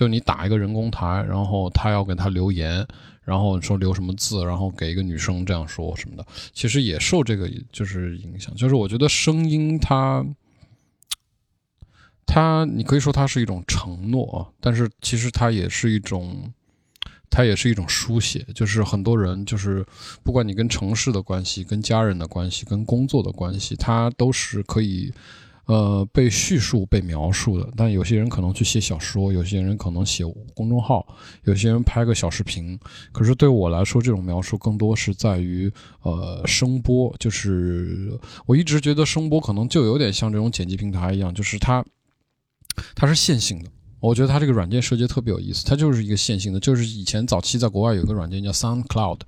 [0.00, 2.86] 就你打一个人工台，然后他要给他留言，
[3.22, 6.24] 然后说留什么字，然后给一个女生这样说什么的，
[6.54, 8.54] 其实也受这个就是影响。
[8.54, 10.24] 就是我觉得声音它。
[12.24, 16.50] 它，你可以说它是一种承诺，但是其实它也是一种，
[17.28, 18.46] 它也是一种书写。
[18.54, 19.84] 就是很多人，就是
[20.22, 25.12] 不管你跟城市的关系、跟家人的关系、跟工作的关系，它都是可以，
[25.70, 27.68] 呃，被叙述、被描述的。
[27.76, 31.06] 但有些人可能去写小说，有些人可能写公众号，
[31.44, 32.76] 有些人拍个小视频。
[33.12, 37.14] 可是对我来说，这种描述更多是在于，呃，声波。
[37.20, 41.84] 就是我一直觉得声波可能就有点像这种剪辑平台一样，就是它。
[42.94, 43.70] 它是线性的，
[44.00, 49.20] 我觉得它这个软件设计特别有意思，它就是一个线性的，就是以前早期在国外有一个软件叫 SoundCloud，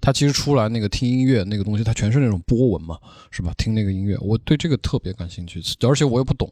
[0.00, 2.96] 它其实出来那个听音乐那个东西，它全是那种波纹嘛，
[3.32, 3.52] 是吧？
[3.58, 6.48] 听那个音乐，我对这个特别感兴趣，而且我又不懂，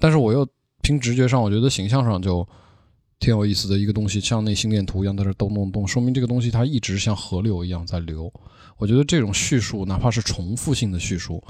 [0.00, 0.44] 但是我又
[0.82, 2.46] 凭直觉上，我觉得形象上就
[3.20, 8.32] 挺有意思的一个东西，像那心电图一样在这动动动，说明这个东西它一直像河流一样在流。
[8.78, 11.40] 我觉得这种叙述，哪怕是重复性的叙述，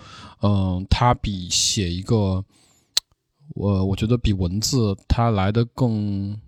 [0.43, 2.45] 嗯、它比写一个。
[3.55, 6.39] 我我觉得比文字它来的更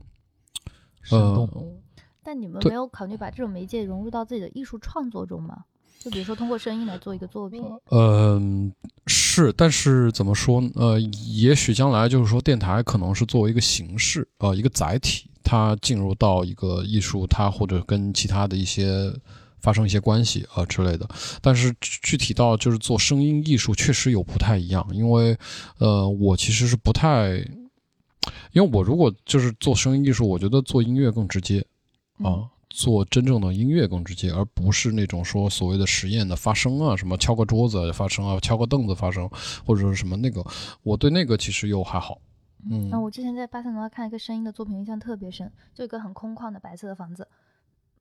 [1.02, 1.48] 生动。
[1.54, 1.62] 呃
[2.22, 5.64] 但你们没有考虑把这种媒介融入到自己的艺术创作中吗？
[5.98, 8.70] 就比如说通过声音来做一个作品，嗯，
[9.06, 10.70] 是，但是怎么说呢？
[10.74, 19.10] 呃，也许将来就是说，电台可能是作为一个形式，呃，一个载体，它进入到一个艺术，它或者跟其他的一些
[19.60, 21.08] 发生一些关系啊、呃之类的。
[21.40, 25.36] 但是具具体到就是做声音艺术，确实有不太一样，因为
[25.78, 27.36] 呃，我其实是不太，
[28.52, 31.60] 因为我如果就是做声音艺术，我觉得做音乐更直接。
[32.18, 39.30] 啊嗯，做真正的音乐更直接，而不是那种说所谓的实验的发声啊，什么敲个桌子发声啊，敲个凳子发声，
[39.64, 40.44] 或者是什么那个，
[40.82, 42.20] 我对那个其实又还好。
[42.68, 47.26] 嗯，那我之前在巴塞罗那看一个声音的作品，印象特别深，就一个很空旷的白色的房子，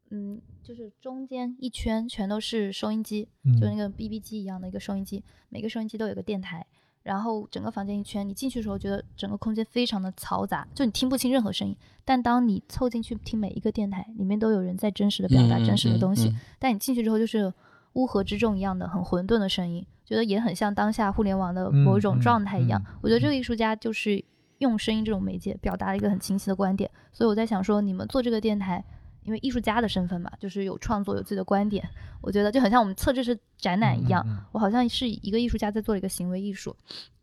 [0.09, 3.27] 嗯，就是中间一圈全都是收音机，
[3.59, 6.65] 就那个 BB 机一样的一个收音机，每个收音机都有个电台。
[7.03, 11.73] 然后整个房间一圈，你进去的时候觉得整个空间非常的嘈杂，就你听不清任何声音。
[12.03, 16.35] 但当你凑进去听每一个电台，里面都有人在真实的表达真实的东西。
[16.59, 17.53] 但你进去之后就是
[17.93, 22.83] 乌合之众一样的很混沌的声音，觉得也很像当下互联网的某一种状态一样。
[23.01, 24.21] 我觉得这个艺术家就是
[24.57, 26.91] 用声音这种媒介表达了一个很清晰的观点。
[27.13, 28.83] 所以我在想说，你们做这个电台。
[29.27, 31.87] 因为艺术家的身份嘛，就是有创作，有自己的观点。
[32.21, 36.73] 我觉得就很像我们测这次展览一样，我好像是一个艺术家在做一个行为艺术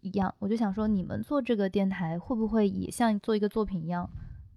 [0.02, 0.32] 一样。
[0.38, 4.08] 我就想说，你们做这个电台会不会也像做一个作品一样？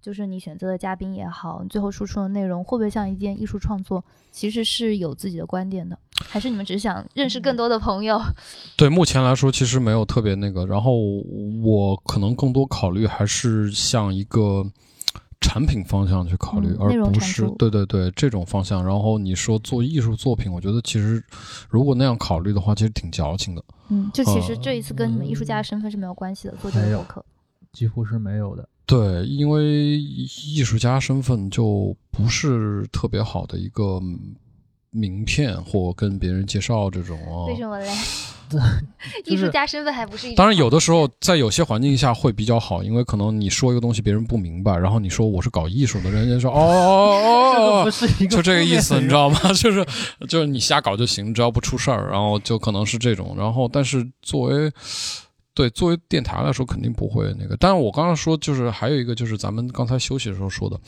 [0.02, 4.04] 就是你选择的嘉宾也好，你最后输出的内容会不会像一件艺术创作？
[4.30, 8.22] 其实是有自己的观点的，还是你们只是想认识更多的朋友？
[8.78, 10.66] 对，目前来说其实没有特别那个。
[10.66, 10.98] 然后
[11.64, 14.70] 我可能更多考虑还是像一个。
[15.40, 18.86] 产品方向去考虑，而不是对对对这种方向。
[18.86, 21.24] 然后你说做艺术作品，我觉得其实
[21.70, 23.64] 如果那样考虑的话，其实挺矫情的。
[23.90, 27.26] 嗯，就其实这一次跟你们艺术家的身份是没有关系的，做这个博客
[27.72, 28.68] 几乎是没有的。
[28.86, 34.02] 对，因为艺术家身份就不是特别好的一个
[34.92, 37.18] 名片，或跟别人介绍这种。
[37.48, 37.88] 为什么嘞？
[39.26, 47.92] 艺术家身份还不是一当然，有的时候在有些环境下会比较好，因为可能你说一个东西别人不明白，然后你说我是搞艺术的，人家说哦哦哦，
[48.30, 49.40] 就这个意思，你知道吗？
[49.54, 49.86] 就是
[50.30, 53.36] 就是你瞎搞就行，只要不出事儿，然后就可能是这种。
[53.38, 54.72] 然后，但是作为
[55.54, 57.58] 对作为电台来说，肯定不会那个。
[57.58, 60.80] 但是我刚刚说就是还有一个就是咱们刚才休息的时候说的，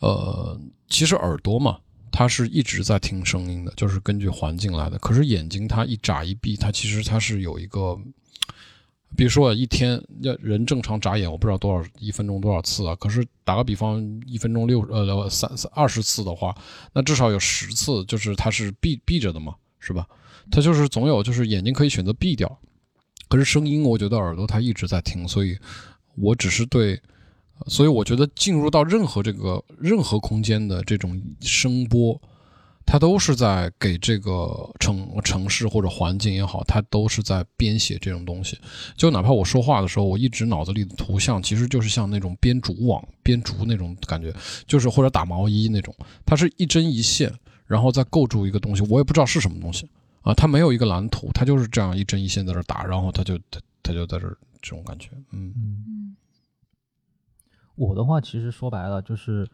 [0.00, 0.58] 呃，
[0.88, 1.76] 其实耳朵嘛。
[2.12, 4.98] 它是一直在听声音的，就是根据环境来的。
[4.98, 7.98] 可是眼睛它一眨一闭，它其实它是有一个，
[9.16, 12.94] 比如说一天要人正常眨眼，我不知道多少一分钟多少次啊。
[12.96, 16.54] 可是打个比方，一分钟六呃三三二十次的话，
[16.92, 20.06] 那至少有十次就是它是闭闭着的嘛，是吧？
[20.50, 22.58] 它就是总有就是眼睛可以选择闭掉，
[23.28, 25.58] 可是声音我觉得耳朵它一直在听，所以
[26.16, 27.00] 我只是对。
[27.66, 32.20] 所以我觉得进入到任何这个任何空间的这种声波，
[32.84, 38.58] 它都是在给这个城城市或者环境也好，它都是在编写这种东西。
[38.96, 44.34] 就哪怕我说话的时候，我一直脑子里的图像其实就是像那种编竹网、编竹那种感觉，
[44.66, 45.94] 就是或者打毛衣那种，
[46.26, 47.32] 它是一针一线，
[47.66, 48.82] 然后再构筑一个东西。
[48.90, 49.88] 我也不知道是什么东西
[50.22, 54.28] 啊，它没有一个蓝图，它就是这样一针一线在这打，然后它就它它就在这
[54.60, 56.16] 这种感觉，嗯嗯。
[57.82, 59.44] 我的话，其实说白了就是，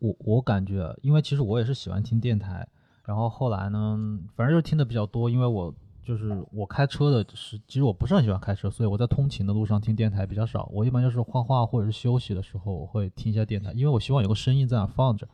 [0.00, 2.66] 我我感觉，因为其实我也是喜欢听电台，
[3.04, 3.96] 然后后来呢，
[4.34, 5.72] 反正就是听的比较多，因为我
[6.02, 10.68] 就是我开车的是，其实我不是很喜欢开车，所以我在通勤的路上听电台比较少。
[10.72, 15.28] 我一般就是画画或者是休息的时候，我会听一下电台，因为我希望有个声音在那放着。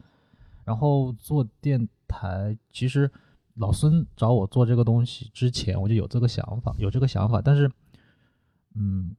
[0.64, 3.10] 然后做电台，其实
[3.54, 7.70] 老孙找我做这个东西之前，我就有这个想法，有这个想法，但是，
[8.74, 9.16] 嗯。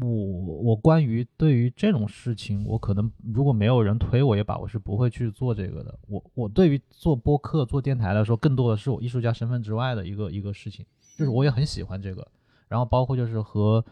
[0.00, 5.98] 我我关于对于这种事情，我可能如果没有人推我一把，我是不会去做这个的。
[6.06, 10.84] 我我对于做播客、做电台来说，更多的是我艺术家身份之外的一个一个事情，
[11.16, 12.26] 就是我也很喜欢这个。
[12.68, 13.82] 然后包括就是和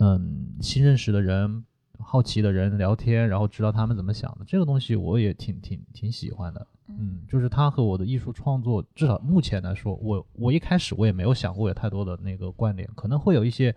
[0.00, 1.64] 嗯新认识的人、
[2.00, 6.66] 好奇的人聊天，然后知道他们怎么想的，这个东西我也挺挺挺喜欢的。
[6.88, 13.72] 嗯，就是他和我的艺术创作，至少目前来说，我我一开始我也没有想过有太多的那个关联，可能会有一些。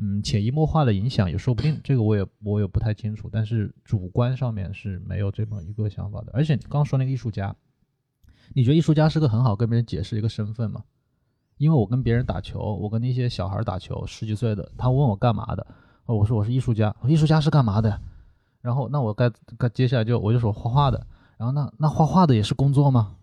[0.00, 3.28] 嗯，潜移默化的影响也说不定，这个我也我也不太清楚。
[3.32, 6.30] 但是主观上面是没有这么一个想法的。
[6.32, 7.54] 而且刚说那个艺术家，
[8.54, 10.84] 你觉得艺术家是个很好跟别人解释一个身份吗？
[11.56, 15.66] 因为我跟别人打球，我跟那些小孩打球，十几岁的，他问我干嘛的，
[16.06, 16.94] 我说我是艺术家。
[17.04, 18.00] 艺术家是干嘛的？
[18.60, 19.28] 然后那我该
[19.58, 21.04] 该接下来就我就说画画的。
[21.36, 23.16] 然后那那画画的也是工作吗？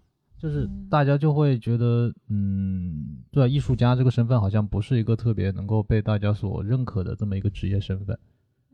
[0.45, 8.15] 就是大家就会觉得，嗯，对，艺术家这个身份好像不是一个特别能够被大家所认可的这么一个职业身份。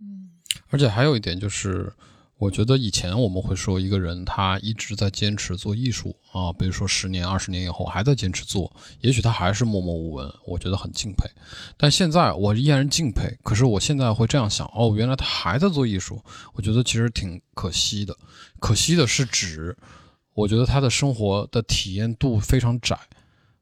[0.01, 0.32] 嗯，
[0.67, 1.89] 而且还有一点就是，
[2.38, 8.69] 我觉得以前我们会说一个人他一直在坚持做艺术啊，比如说十年、二十年以后还在坚持做，
[8.99, 11.26] 也许他还是默默无闻，我觉得很敬佩。
[11.78, 16.22] 但现在我依然敬佩，可是我现在会这样想，哦，原来他还在做艺术，
[16.53, 18.13] 我觉得其实挺可惜的。
[18.59, 19.78] 可惜的是指。
[20.34, 22.95] 我觉得他的生活的体验度非常窄，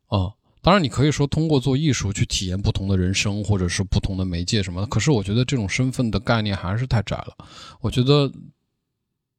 [0.07, 4.87] 啊，当然你可以说通过做艺术去体验不同的人生，或者是不同的媒介什么的。
[4.87, 7.33] 可是我觉得这种身份的概念还是太窄了。
[7.81, 8.31] 我觉得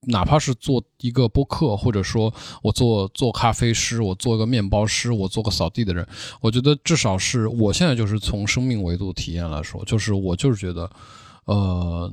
[0.03, 2.33] 哪怕是做一个播客，或者说
[2.63, 6.07] 我做做咖啡师，我做一个面包师，我做个扫地的人，
[6.41, 10.91] 我觉得至少是我现在就是从生命维度体验来说，就是我就是觉得，
[11.45, 12.11] 呃，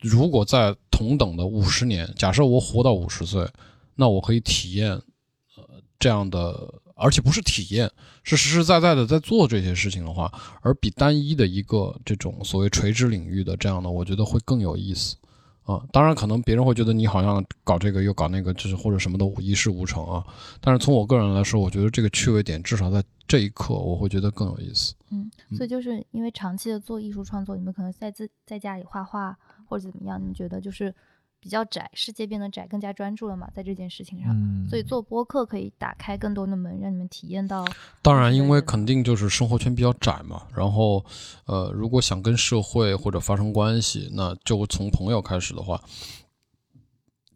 [0.00, 3.48] 如果在同等的五十年，假设我活到五十岁，
[3.96, 7.90] 那我可以体验，呃，这样的，而且不是体验，
[8.22, 15.16] 是实实在在的在做这些事情的话，而比单一的一个这种所谓垂直领域的这样的，我觉得会更有意思。
[15.64, 20.24] 啊，当然，可能别人会觉得你好像搞这个又搞那个，就是或者什么都一事无成啊。
[20.60, 24.94] 但是从我个人来说，我觉得这个趣味点至少在这一刻，我会觉得更有意思。
[25.10, 30.94] 嗯，所以就是因为长期的做艺术创作，你们可能在自在家里画画或者怎么样，你们觉得就是。
[31.38, 34.34] 比较窄，世界变得窄，更加专注了嘛，在这件事情上，
[34.68, 37.64] 所以做播客可以打开更多的门，让你们体验到。
[38.02, 41.04] 当然，因为肯定就是生活圈比较窄嘛，然后，
[41.44, 45.80] 呃，如果想跟社会或者发生关系，那就从朋友开始的话，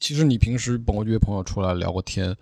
[0.01, 2.37] 其实你平时包括约朋友出来聊个天，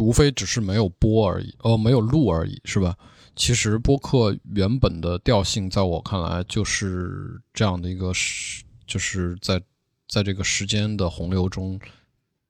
[0.00, 2.96] 无非只是没有播而已，哦，没有录而已，是吧？
[3.34, 9.60] 其实播客原本的调性，在我看来就是这样的一个，是就是在。
[10.08, 11.80] 在这个时间的洪流中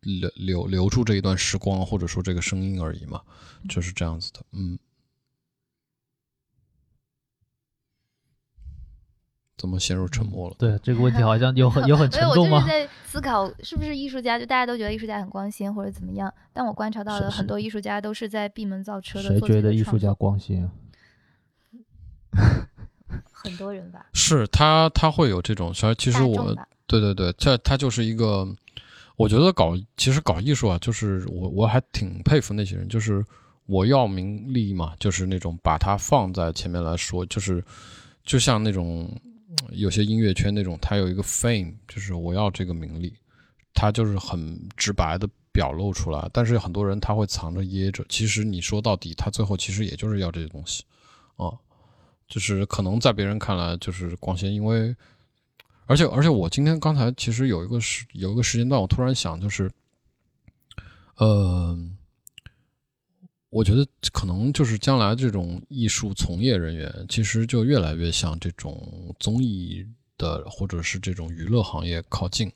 [0.01, 3.23] 留留留住这一段时光，或者说这个声音而已嘛，
[3.69, 4.41] 就是这样子的。
[4.53, 4.79] 嗯，
[9.57, 10.57] 怎么陷入沉默了？
[10.59, 12.59] 对这个问题好像有很有很沉重吗？
[12.59, 14.39] 我就是在思考，是不是艺术家？
[14.39, 19.29] 就大家都觉得艺术家很光鲜或者怎么样，但我观察到的很多艺术家都是在闭门造车的。
[19.31, 20.71] 谁觉得艺术家光鲜？
[23.33, 24.07] 很多人吧。
[24.13, 25.73] 是他，他会有这种。
[25.97, 26.55] 其实我。
[26.87, 28.47] 对对对，这他就是一个，
[29.17, 33.25] 我觉得搞其实搞艺术啊，就是我我还挺佩服那些人，就是
[33.67, 37.65] 我要名利嘛，就是那种把它放在前面来说，就是
[38.25, 39.11] 就像那种
[39.71, 43.13] 有些音乐圈那种，他有一个 fame，就是我要这个名利，
[43.75, 50.85] 他就是很直白的表露出来，但是很多人他会藏着掖着，其实你说到底，他最后其实也就是要这些东西，
[51.35, 51.51] 啊，
[52.29, 54.95] 就是可能在别人看来就是光鲜，因为。
[55.87, 59.71] 而且而且，我今天刚才其实有一个时有一个时间段，我突然想，就是，
[61.17, 61.79] 呃，
[63.51, 69.87] 我觉得可能就是将来这种艺术从业人员，其实就越来越向这种综艺
[70.19, 72.53] 的或者是这种娱乐行业靠近。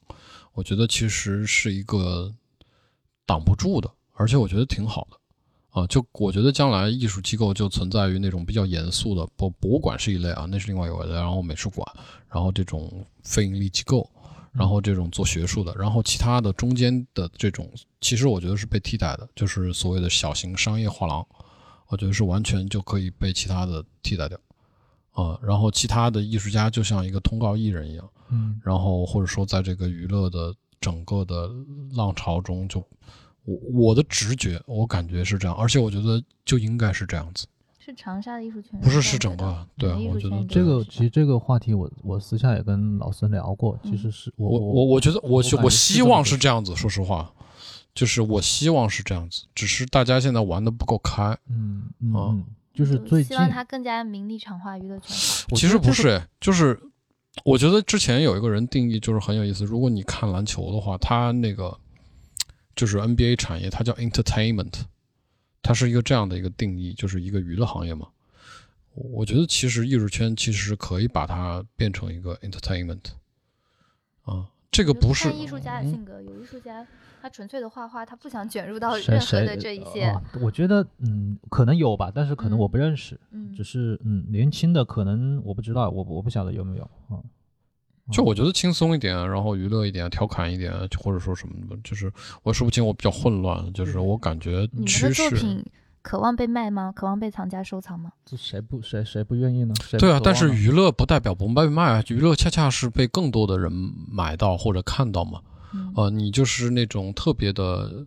[0.52, 2.34] 我觉得其实是一个
[3.24, 5.19] 挡不住的，而且我觉得挺好的。
[5.70, 11.14] 啊，就我觉得将来艺术机构就存在于那种比较严肃的博博物馆是一类啊，那是另外一类。
[11.14, 11.86] 然后美术馆，
[12.28, 14.10] 然后这种非盈利机构，
[14.50, 17.70] 然后这种做学术的，然后其他的中间的这种，
[18.00, 21.24] 其实我觉得是被替代的，就是所谓的小型商业画廊，
[21.86, 24.36] 我觉得是完全就可以被其他的替代掉。
[25.12, 31.48] 啊，然后其他的艺术家就像一个通告艺人一样，嗯，然后或者说在这个娱乐的整个的
[31.92, 32.84] 浪潮中就。
[33.50, 37.46] 我我的直觉，我感觉是这样，而且我觉得就应该是这样子。
[37.82, 47.32] 是长沙的艺术圈，不是是整个对，我觉得这个其实这个话题，我我私下也跟老孙聊过，其实是我我我觉得我我希望是这样子，说实话，
[47.94, 52.44] 就是我希望是这样子，只是大家现在玩的不够开，嗯嗯，
[52.74, 55.16] 就是最希望他更加名利场化、娱乐圈。
[55.56, 56.78] 其实不是，就是
[57.44, 61.76] 我觉得之前有一个人定义就是很有意思，如果你看篮球的话，他那个。
[62.80, 64.84] 就是 NBA 产业，它叫 entertainment，
[65.60, 68.08] 它是一个这样的一个定义，就是一个娱乐行业嘛。
[68.94, 73.02] 我觉得其实艺术圈其实可以把它变成一个 entertainment，
[74.22, 76.22] 啊，这个不是艺术家的性格。
[76.22, 76.86] 有艺术家
[77.20, 80.18] 他纯粹的画画，他不想卷入到任何的这一些。
[80.40, 83.20] 我觉得嗯，可能有吧，但是可能我不认识。
[83.30, 87.20] 嗯，只是嗯，年轻的可能我不知道，我我不晓得有没有啊。
[88.10, 92.12] 就我觉得轻松一点，然后娱乐一点，调侃一点，或者说什么的，就是
[92.42, 93.72] 我说不清，我比较混乱。
[93.72, 95.14] 就是我感觉趋势。
[95.14, 95.64] 作品
[96.02, 96.92] 渴望被卖吗？
[96.94, 98.10] 渴望被藏家收藏吗？
[98.24, 99.74] 这谁不谁谁不愿意呢？
[99.98, 103.70] 对啊，但是娱乐不代表不被卖啊，娱乐恰恰是被更多的人
[104.10, 105.40] 买到或者看到嘛。
[105.94, 108.04] 呃，你就是那种特别的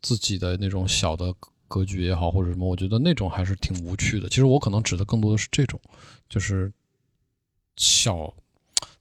[0.00, 1.34] 自己的那种小的
[1.66, 4.28] 格局也好，或者什么，我觉得那种还是挺无趣的。
[4.28, 5.80] 其实我可能指的更多的是这种，
[6.28, 6.72] 就是
[7.76, 8.32] 小。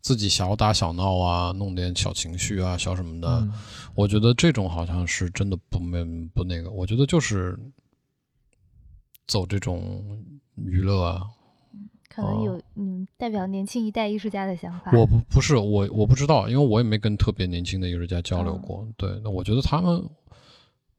[0.01, 3.47] 自己小打小闹啊，弄点小情绪啊，小什么的，
[3.95, 6.03] 我觉得这种好像是真的不没
[6.33, 6.69] 不那个。
[6.71, 7.57] 我觉得就是
[9.27, 10.03] 走这种
[10.55, 11.21] 娱乐啊，
[12.09, 14.91] 可能有嗯代表年轻一代艺术家的想法。
[14.97, 18.87] 我不不是我我不知道，因为我也没跟特别年轻的艺术家交流过。
[18.97, 20.03] 对，那我觉得他们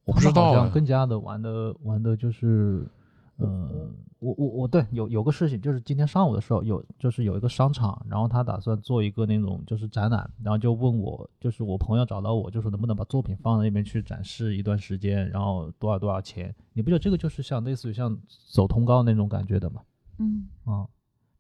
[0.05, 2.87] 我不知道，更加的玩的玩的就是。
[3.43, 16.55] 嗯，我我我对有有个事情，就是今天上午的时候有就是有一个商场，然后他打算做一个那种就是展览，然后就问我，就是我朋友找到我，就说能不能把作品放在那边去展示一段时间，然后多少多少钱？
[16.75, 18.17] 你不觉得这个就是像类似于像
[18.51, 19.83] 走通告那种感觉的吗？
[20.19, 20.87] 嗯，啊，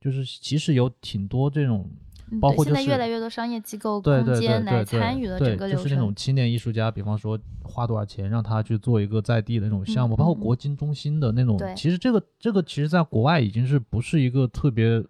[0.00, 1.88] 就是其实有挺多这种。
[2.30, 6.14] 嗯包括就是对现在越来越多商业机构、空间来参与了对整个流就是那种。
[6.14, 11.56] 青年艺术家，比方说花多少钱让他去做一个在地的那种项目，嗯包括嗯国金中心的那种。
[11.56, 15.02] 对其实这个这个其实在国外已经是不是一个特别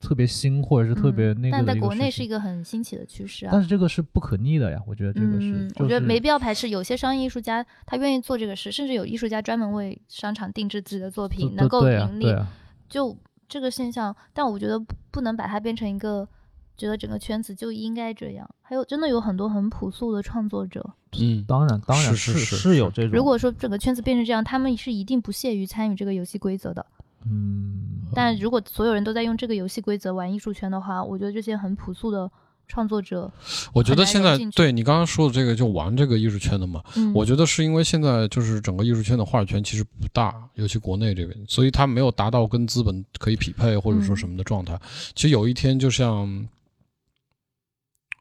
[0.00, 3.50] 特别新或者是特别嗯那个的但在国内是一个很新奇的趋势啊。
[3.52, 6.68] 但是这个是不可逆的呀，我觉得这个是，嗯，就是我觉得没必要排斥。
[6.68, 12.24] 有些商业艺术家他愿意做这个事，甚至有艺术家专门为商场定制自己的作品，能够盈利。
[12.24, 12.46] 对啊，
[12.88, 13.16] 就
[13.48, 16.28] 这个现象，但我觉得不不能把它变成一个，
[16.76, 18.48] 觉得整个圈子就应该这样。
[18.62, 20.84] 还有，真的有很多很朴素的创作者。
[21.18, 23.12] 嗯，当然当然是是是是有这种。
[23.12, 26.84] 如果说整个圈子变成这样，他们是一定不屑于参与这个游戏规则的。
[27.26, 32.30] 嗯，但如果所有人都在用这个游戏规则玩艺术圈的话，我觉得这些很朴素的
[32.68, 33.30] 创作者，
[33.72, 44.78] 我觉得现在对你刚刚说的这个，就玩这个艺术圈的嘛，嗯，我觉得是因为现在就是整个艺术圈的话语权其实不大，尤其国内这边，所以它没有达到跟资本可以匹配或者说什么的状态。
[45.14, 46.46] 其实有一天就像，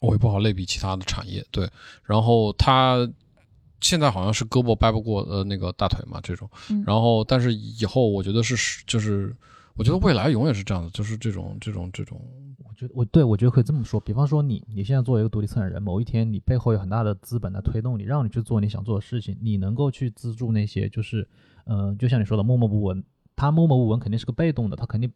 [0.03, 1.69] 我也不好类比其他的产业，对，
[2.03, 3.09] 然后他
[3.81, 9.35] 现在好像是胳膊掰不过呃那个大腿嘛这种，嗯然后但是以后我觉得是就是。
[9.75, 12.21] 我觉得未来永远是这样的，就是这种这种这种，
[12.59, 21.27] 我觉得我对我觉得可以这么说，比方说你你现在作为一个独立策展人，某一天你背后有很大的资本来推动你，让你去做你想做的事情，你能够去资助那些就是
[21.65, 23.03] 呃，就像你说的默默无闻，
[23.35, 25.11] 他默默无闻肯定是个被动的，他肯定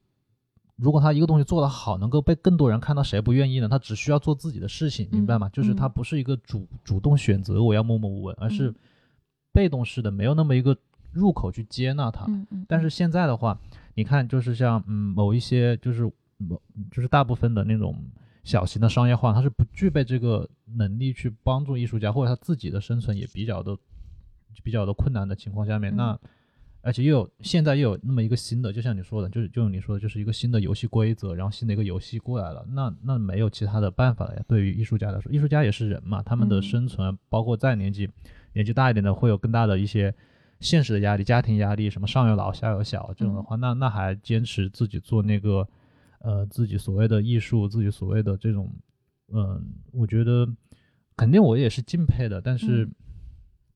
[0.77, 3.67] 如果他一个东西做得好，能够被更多人看到，谁不愿意呢？
[3.67, 5.49] 他只需要做自己的事情，明白吗？
[5.49, 8.75] 就是他嗯不是一个主主动选择我要默默无闻，而是嗯
[9.51, 10.77] 被动式的，没有那么一个
[11.11, 12.27] 入口去接纳他。
[12.67, 13.59] 但是现在的话，
[13.95, 16.03] 你看，就是像嗯某一些就是
[16.37, 17.95] 某就是大部分的那种
[18.43, 23.75] 小型的商业化，它是不具备这个能力去帮助艺术家，或者他自己的生存也比较的
[24.63, 26.19] 比较的困难的情况下面，嗯那
[26.81, 34.43] 而且又有现在又有那么一个新的，就像你说的，就是就是你说的，就是一个新的游戏规则，然后新的一个游戏过来了，那那没有其他的办法了呀。
[34.47, 38.09] 对于艺术家来说，艺术家也是人嘛，他们的嗯生存，包括再年纪
[38.53, 40.13] 年纪大一点的，会有更大的一些
[40.61, 45.67] 现实的压力、家庭压力，什么上有老下有小这种的话，那那还坚持自己做那个
[46.19, 48.71] 呃自己所谓的艺术，自己所谓的这种，
[49.33, 50.47] 嗯、我觉得
[51.17, 52.85] 肯定我也是敬佩的，但是。
[52.85, 52.95] 嗯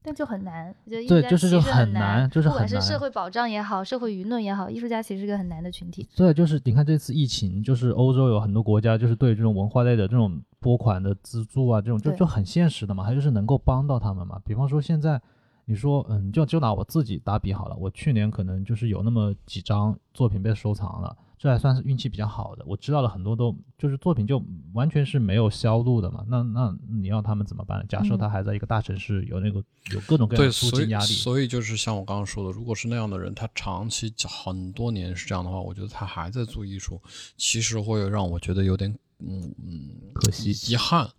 [0.03, 6.07] 但就很难，我觉得艺对术家就是就很很难就是不管是社会保障也好，社会舆论也好，艺术家其实是个很难的群体。
[6.15, 14.41] 对，就是你看这次疫情，就是欧洲有很多国家就是对这种文化类的这种拨款的资助啊，这种就就很现实的嘛，它就是能够帮到他们嘛。
[14.43, 15.21] 比方说现在
[15.65, 22.63] 你说，嗯，就就拿我自己打比好了，我去年可能就是有那么几张作品被收藏了，这还算是运气比较好的。
[22.67, 24.39] 我知道了很多都就是作品就
[24.73, 27.83] 完全是没有销路的嘛，那那你要他们怎么办？
[27.89, 37.01] 假设嗯他还在一个大城市，有那个有各种各样对，的租所以金压力，所以就是像我刚刚说的，如果是那样的人，他长期很多年是这样的话，我觉得他还在做艺术，
[37.37, 41.09] 其实会让我觉得有点嗯嗯可惜遗憾，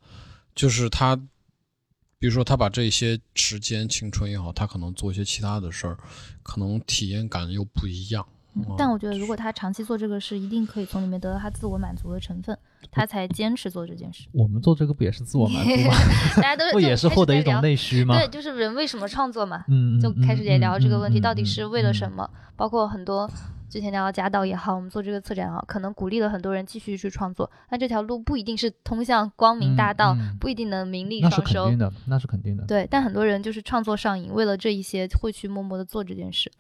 [0.55, 1.17] 就是他，
[2.21, 5.99] 比如说他把这些时间、青春也好，他可能做一些其他的事儿，
[6.45, 8.25] 可能体验感又不一样。
[8.77, 12.57] 但我觉得，如果他长期做这个事，一定可以从里面得到他自我满足的成分，
[12.91, 14.29] 他才坚持做这件事。
[14.33, 15.95] 我们做这个不也是自我满足吗？
[16.37, 18.15] 大家都不也是获得一种内内需吗？
[18.19, 22.11] 对，就是人为什么创作嘛，嗯，嗯就开始也聊这个问题，到底嗯是为了什？
[22.13, 22.29] 么？
[22.55, 23.29] 包括很多
[23.71, 31.79] 之前聊到贾导也好，我们做这个策展也好，可能鼓励了很多人继续去创作，但这条路不一定是通向光明大道，不一定能名利那是双收肯定。
[31.79, 32.65] 的，那是肯定的。
[32.67, 36.53] 对，但很多人就是创作上瘾，为了这一些会去默默的做这件事。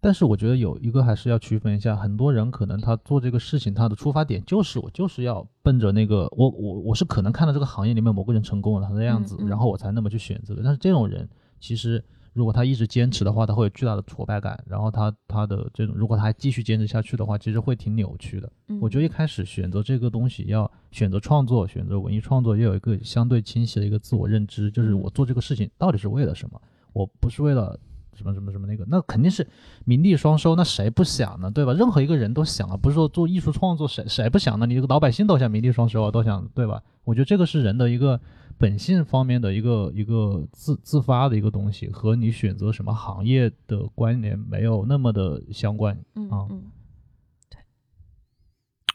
[0.00, 10.62] 但是我觉得有一个还是要区分一下，很多人可能他做这个事情，他的出发点就是我就是要奔着那个我我我是可能看到这个行业里面某个人成功了他的样子，嗯嗯然后我才那么去选择的。
[10.62, 12.02] 但是这种人其实
[12.32, 18.48] 如果他一直坚持的话，他会有巨大的挫败感，然后他他的这种如果他还继续坚持下去的话，其实会挺扭曲的。
[18.68, 26.60] 嗯，我觉得一开始选择这个东西，要选择创作，选择文艺创作，要有一个相对清晰的一个自我认知，就是我做这个事情到底是为了什么？
[26.92, 27.78] 我不是为了
[28.18, 29.46] 什么什么什么那个，那肯定是
[29.84, 31.50] 名利双收，那谁不想呢？
[31.50, 31.72] 对吧？
[31.72, 34.66] 任何一个人都想啊，不是说做艺术创作谁谁不想呢？
[34.66, 36.82] 你这个老百姓都想名利双收啊，都想对吧？
[37.04, 38.20] 我觉得这个是人的一个
[38.58, 45.96] 本性方面的一个一个自自发的一个东西，和你选择什么行业的关联没有那么的相关。
[46.16, 46.62] 嗯啊嗯，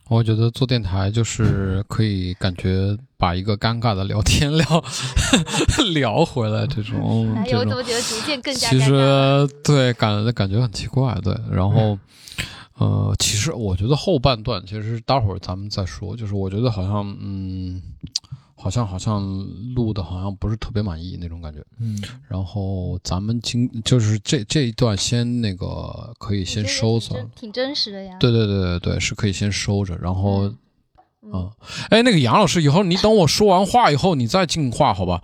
[0.10, 4.84] 我觉得做电台就是 可以感觉把一个尴尬的聊天聊
[5.94, 7.00] 聊回来，这种
[7.32, 8.80] 我怎么觉得逐渐更加其？
[8.80, 11.36] 实对感感觉很奇怪，对。
[11.50, 11.98] 然后，
[12.78, 17.82] 呃，其实我觉得后半段其实待会儿咱们再说，就是我觉得好像嗯，
[18.64, 19.22] 好像好像
[19.76, 21.60] 录的好像不是特别满意那种感觉。
[21.82, 28.16] 嗯，然后咱们今就是这这一段先那个可以先收藏我觉得也挺真，实的呀。
[28.22, 30.44] 对对对对对，是可以先收着，然后。
[30.46, 30.58] 嗯，
[31.34, 31.52] 嗯，
[31.90, 35.22] 哎，那个杨老师，以后你等我说完话以后，你再进话，好吧？